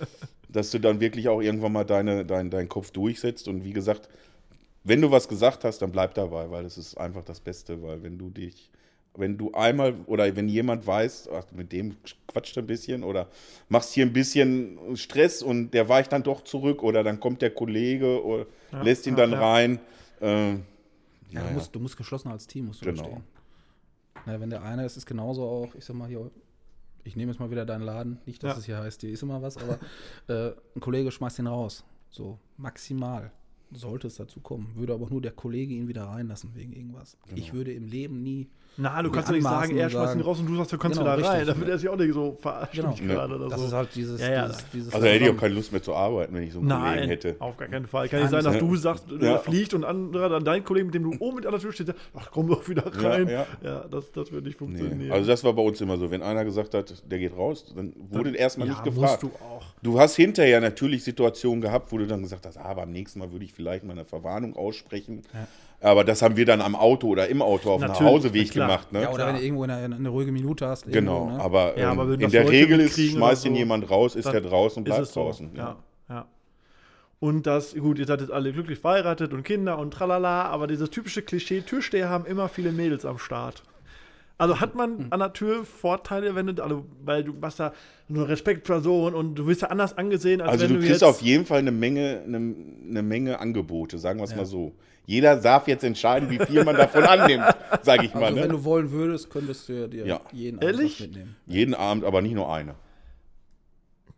[0.48, 3.46] Dass du dann wirklich auch irgendwann mal deine, dein, deinen Kopf durchsetzt.
[3.46, 4.08] Und wie gesagt,
[4.82, 7.82] wenn du was gesagt hast, dann bleib dabei, weil das ist einfach das Beste.
[7.82, 8.70] Weil wenn du dich,
[9.16, 11.96] wenn du einmal oder wenn jemand weiß, ach, mit dem
[12.28, 13.28] quatscht ein bisschen oder
[13.68, 17.50] machst hier ein bisschen Stress und der weicht dann doch zurück oder dann kommt der
[17.50, 19.40] Kollege oder Ja, lässt ihn ja, dann ja.
[19.52, 19.80] rein.
[20.20, 20.52] Äh,
[21.30, 23.02] Ja, du, musst, du musst geschlossen als Team musst du Genau.
[23.02, 23.22] da stehen.
[24.26, 26.30] Na, wenn der eine ist, ist genauso auch, ich sag mal hier,
[27.04, 28.58] ich nehme jetzt mal wieder deinen Laden, nicht, dass Ja.
[28.58, 29.78] es hier heißt, hier ist immer was, aber
[30.28, 31.84] äh, ein Kollege schmeißt ihn raus.
[32.10, 33.30] So, maximal
[33.72, 34.72] sollte es dazu kommen.
[34.74, 37.16] Würde aber nur der Kollege ihn wieder reinlassen wegen irgendwas.
[37.26, 37.38] Genau.
[37.38, 38.48] Ich würde im Leben nie.
[38.76, 40.98] Na, du kannst ja nicht sagen, er schmeißt ihn raus und du sagst, du kannst
[40.98, 41.36] Genau, wieder rein.
[41.38, 41.54] richtig.
[41.54, 42.90] Da wird er sich auch nicht so verarscht Genau.
[42.90, 43.66] mich gerade oder Das so.
[43.66, 44.20] ist halt dieses.
[44.22, 44.46] Ja, ja.
[44.46, 46.68] dieses, dieses also hätte ich auch keine Lust mehr zu arbeiten, wenn ich so einen
[46.70, 47.36] Kollegen Nein, hätte.
[47.40, 48.08] auf gar keinen Fall.
[48.08, 49.18] Kann Kann nicht sein, dass du sagst, Ja.
[49.18, 51.72] der fliegt und anderer dann dein Kollege, mit dem du oben mit an der Tür
[51.72, 53.28] stehst, sagt, ach komm doch wieder Ja, rein.
[53.28, 53.46] ja.
[53.62, 54.96] Ja, das, das wird nicht funktionieren.
[54.98, 55.10] Nee.
[55.10, 56.10] Also das war bei uns immer so.
[56.10, 59.22] Wenn einer gesagt hat, der geht raus, dann wurde erstmal ja, nicht gefragt.
[59.22, 59.64] musst du auch.
[59.82, 63.30] Du hast hinterher natürlich Situationen gehabt, wo du dann gesagt hast, ah, beim nächsten Mal
[63.32, 65.22] würde ich vielleicht mal eine Verwarnung aussprechen.
[65.82, 68.92] Aber das haben wir dann am Auto oder im Auto auf dem Nachhauseweg gemacht.
[68.92, 69.02] Ne?
[69.02, 69.28] Ja, oder klar.
[69.28, 70.86] wenn du irgendwo eine, eine ruhige Minute hast.
[70.86, 71.42] Genau, irgendwo, ne?
[71.42, 74.30] aber, Ja, ähm, aber in der Leute Regel ist, schmeißt ihn so, jemand raus, ist
[74.30, 75.22] der draußen und ist bleibt so.
[75.22, 75.50] draußen.
[75.54, 75.76] Ja,
[76.08, 76.26] ja.
[77.18, 80.90] Und das, gut, ihr seid jetzt alle glücklich verheiratet und Kinder und tralala, aber dieses
[80.90, 83.62] typische Klischee, Türsteher haben immer viele Mädels am Start.
[84.40, 87.72] Also hat man an der Tür Vorteile, wenn du, also, weil du warst da
[88.08, 91.08] eine Respektperson und du wirst ja anders angesehen, als Also wenn du du, kriegst jetzt.
[91.08, 92.36] auf jeden Fall eine Menge, eine,
[92.88, 94.72] eine Menge Angebote, sagen wir es mal so.
[95.06, 97.44] Jeder darf jetzt entscheiden, wie viel man davon annimmt,
[97.82, 98.24] sage ich mal.
[98.24, 98.42] Also, Ne?
[98.44, 100.20] wenn du wollen würdest, könntest du dir Ja.
[100.32, 100.92] jeden Abend Ehrlich?
[101.00, 101.36] was mitnehmen.
[101.46, 102.74] Jeden Abend, aber nicht nur eine.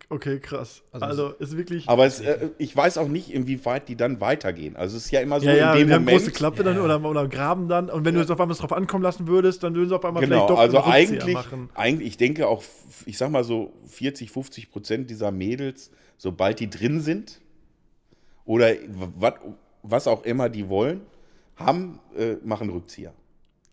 [0.09, 0.83] Okay, krass.
[0.91, 1.87] Also, Also ist wirklich.
[1.89, 4.75] Aber es, äh, ich weiß auch nicht, inwieweit die dann weitergehen.
[4.75, 6.19] Also es ist ja immer so ja, ja, in dem wir haben Moment.
[6.19, 6.83] große Klappe dann Ja.
[6.83, 7.89] oder, oder graben dann.
[7.89, 10.23] Und wenn du jetzt auf einmal drauf ankommen lassen würdest, dann würden sie auf einmal
[10.23, 11.69] Genau, vielleicht doch also einen Rückzieher eigentlich, machen.
[11.73, 12.63] eigentlich, ich denke auch,
[13.05, 17.41] ich sag mal so 40, 50 Prozent dieser Mädels, sobald die drin sind
[18.45, 18.71] oder
[19.17, 19.33] was,
[19.81, 21.01] was auch immer die wollen,
[21.55, 23.13] haben, äh, machen Rückzieher.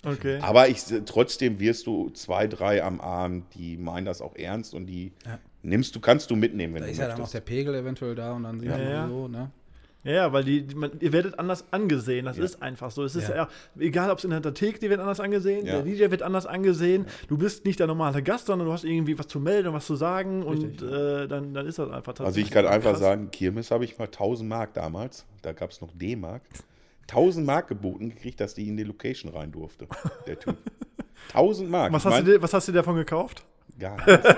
[0.05, 0.39] Okay.
[0.41, 4.87] Aber ich, trotzdem wirst du zwei, drei am Abend, die meinen das auch ernst und
[4.87, 5.39] die Ja.
[5.63, 7.35] Nimmst du, kannst du mitnehmen, wenn Da du ist ja dann auch möchtest.
[7.35, 9.09] der Pegel eventuell da und dann sieht man Ja.
[9.09, 9.51] so, ne?
[10.03, 12.25] Ja, ja, weil die, die man, ihr werdet anders angesehen.
[12.25, 12.45] Das Ja.
[12.45, 13.05] ist einfach so.
[13.05, 13.49] Es ist ja, Ja.
[13.79, 15.75] egal, ob es in der Theke, die wird anders angesehen, Ja.
[15.75, 17.05] der DJ wird anders angesehen.
[17.29, 19.85] Du bist nicht der normale Gast, sondern du hast irgendwie was zu melden und was
[19.85, 23.01] zu sagen Richtig, und äh, dann, dann ist das einfach Also ich kann einfach krass.
[23.01, 26.43] sagen, Kirmes habe ich mal 1000 Mark damals, da gab es noch D-Mark,
[27.03, 29.87] 1000 Mark geboten gekriegt, dass die in die Location rein durfte,
[30.27, 30.57] der Typ.
[31.35, 31.93] 1000 Mark.
[31.93, 33.45] Was Ich hast, mein, du, was hast du dir davon gekauft?
[33.81, 34.28] Gar nichts.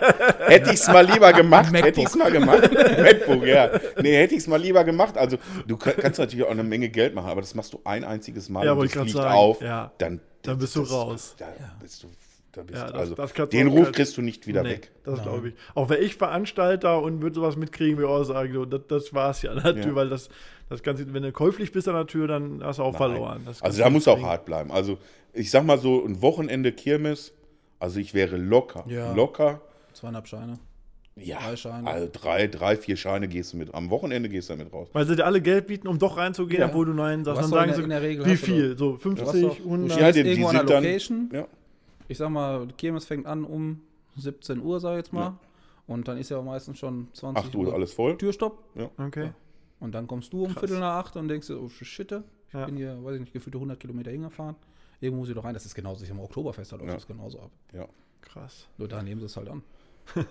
[0.47, 2.71] hätte ich es mal lieber gemacht, hätte ich es mal gemacht.
[2.73, 3.71] MacBook, ja.
[4.01, 5.19] Nee, hätte ich es mal lieber gemacht.
[5.19, 5.37] Also
[5.67, 8.49] du ka- kannst natürlich auch eine Menge Geld machen, aber das machst du ein einziges
[8.49, 9.91] Mal Ja, und das fliegt sagen, auf, ja.
[9.99, 11.35] dann, Dann bist du raus.
[11.39, 11.47] Da
[11.81, 12.09] bist du,
[12.53, 14.91] da bist Ja, das- also, das den Ruf kein- kriegst du nicht wieder Nee, weg.
[15.05, 15.55] Das glaube ich.
[15.75, 19.13] Auch wäre ich Veranstalter und würde sowas mitkriegen, würde ich auch sagen, so, das, das
[19.15, 19.83] war's ja an der Ja.
[19.83, 20.29] Tür, weil das,
[20.69, 23.11] das Ganze, wenn du käuflich bist an der Tür, dann hast du auch Nein.
[23.11, 23.43] verloren.
[23.45, 24.71] Das Also da muss auch hart bleiben.
[24.71, 24.99] Also
[25.33, 27.33] ich sag mal so, ein Wochenende Kirmes,
[27.83, 29.13] also ich wäre locker, Ja.
[29.13, 29.61] locker.
[29.93, 30.59] Zweieinhalb Scheine.
[31.17, 31.87] Ja, Drei Scheine.
[31.87, 33.75] also drei, drei, vier Scheine gehst du mit.
[33.75, 34.89] Am Wochenende gehst du damit raus.
[34.95, 36.69] Weil sie dir alle Geld bieten, um doch reinzugehen, Ja.
[36.69, 37.43] obwohl du nein sagst.
[37.43, 38.79] Dann sagen in der- sie, in der Regel wie viel?
[38.79, 40.01] So Du hast 50, doch- 100?
[40.01, 41.31] Ja, Ja, die- die irgendwo an sind der dann- Location.
[41.33, 41.47] Ja.
[42.09, 43.83] Ich sag mal, die Kirmes fängt an um
[44.17, 45.21] 17 Uhr, sag ich jetzt mal.
[45.21, 45.39] Ja.
[45.87, 48.17] Und dann ist ja meistens schon 20 8 Uhr alles voll.
[48.17, 48.63] Türstopp.
[48.99, 49.33] Okay.
[49.81, 52.65] Und dann kommst du um Viertel nach acht und denkst dir, oh shit, ich Ja.
[52.65, 54.57] bin hier, weiß ich nicht, gefühlte 100 Kilometer hingefahren.
[55.03, 55.53] Irgendwo muss ich doch rein.
[55.53, 56.97] Das ist genauso, ich im Oktoberfest halt läuft Ja.
[56.97, 57.51] das genauso ab.
[57.75, 57.87] Ja.
[58.23, 58.69] Krass.
[58.79, 59.63] Nur da nehmen sie es halt an.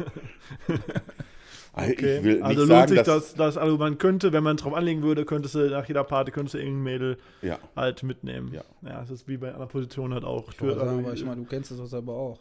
[1.74, 2.18] Also Okay.
[2.18, 4.58] Ich will nicht also lohnt sagen, sich dass, das, das, also man könnte, wenn man
[4.58, 7.60] drauf anlegen würde, könntest du nach jeder Party könntest du irgendein Mädel Ja.
[7.78, 8.54] halt mitnehmen.
[8.54, 8.64] Ja.
[8.82, 10.52] ja, es ist wie bei einer Position halt auch.
[10.52, 12.40] Ich Also, sagen, aber ich meine, du kennst es doch selber auch.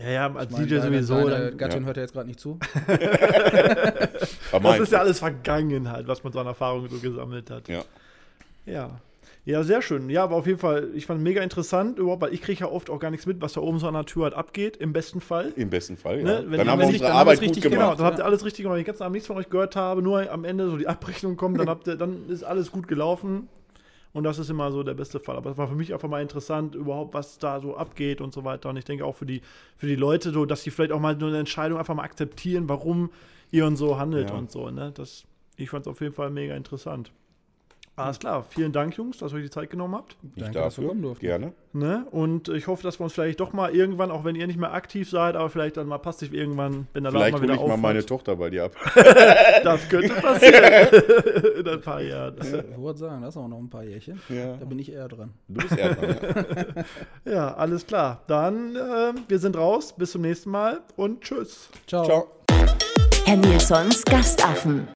[0.00, 1.28] ja, ja, als Ich meine, DJ deine- sowieso.
[1.28, 1.86] Deine Dann, Gattin Ja.
[1.86, 2.58] hört ja jetzt gerade nicht zu.
[4.62, 7.68] das ist ja alles Vergangenheit, was man so an Erfahrungen so gesammelt hat.
[7.68, 7.84] Ja.
[8.66, 9.00] Ja.
[9.44, 10.08] Ja, sehr schön.
[10.08, 12.88] Ja, aber auf jeden Fall, ich fand mega interessant überhaupt, weil ich kriege ja oft
[12.90, 15.20] auch gar nichts mit, was da oben so an der Tür halt abgeht, im besten
[15.20, 15.52] Fall.
[15.56, 16.24] Im besten Fall, ja.
[16.24, 16.44] Ne?
[16.46, 17.76] Wenn- dann haben wir nicht, unsere Arbeit gut richtig gemacht.
[17.78, 18.74] Genau, dann habt ihr alles richtig gemacht.
[18.76, 20.86] Wenn ich den ganzen Abend nichts von euch gehört habe, nur am Ende so die
[21.26, 23.48] Abrechnung kommt, dann, habt ihr, dann ist alles gut gelaufen.
[24.12, 25.36] Und das ist immer so der beste Fall.
[25.36, 28.44] Aber es war für mich einfach mal interessant, überhaupt, was da so abgeht und so
[28.44, 28.68] weiter.
[28.68, 29.40] Und ich denke auch für die,
[29.76, 32.68] für die Leute, so, dass die vielleicht auch mal nur eine Entscheidung einfach mal akzeptieren,
[32.68, 33.10] warum
[33.50, 34.36] ihr und so handelt Ja.
[34.36, 34.70] und so.
[34.70, 34.92] Ne?
[34.94, 35.24] Das,
[35.56, 37.10] ich fand es auf jeden Fall mega interessant.
[37.94, 40.16] Alles klar, vielen Dank, Jungs, dass ihr euch die Zeit genommen habt.
[40.34, 41.26] Ich Danke, dass wir dafür, kommen durften.
[41.26, 41.52] gerne.
[41.74, 42.06] Ne?
[42.10, 44.72] Und ich hoffe, dass wir uns vielleicht doch mal irgendwann, auch wenn ihr nicht mehr
[44.72, 47.76] aktiv seid, aber vielleicht dann mal passiv irgendwann, wenn der Vielleicht mal hole ich mal
[47.76, 48.72] meine Tochter bei dir ab.
[49.62, 50.88] Das könnte passieren.
[51.58, 52.36] In ein paar Jahren.
[52.40, 54.20] Ich wollte sagen, das ist auch noch ein paar Jährchen.
[54.28, 54.56] Ja.
[54.56, 55.30] Da bin ich eher dran.
[55.48, 56.16] Du bist eher dran.
[57.24, 57.32] Ja.
[57.32, 58.22] Ja, alles klar.
[58.26, 59.94] Dann, äh, wir sind raus.
[59.96, 61.68] Bis zum nächsten Mal und tschüss.
[61.86, 62.04] Ciao.
[62.04, 62.26] Ciao.
[63.24, 64.88] Herr Nilsons Gastaffen.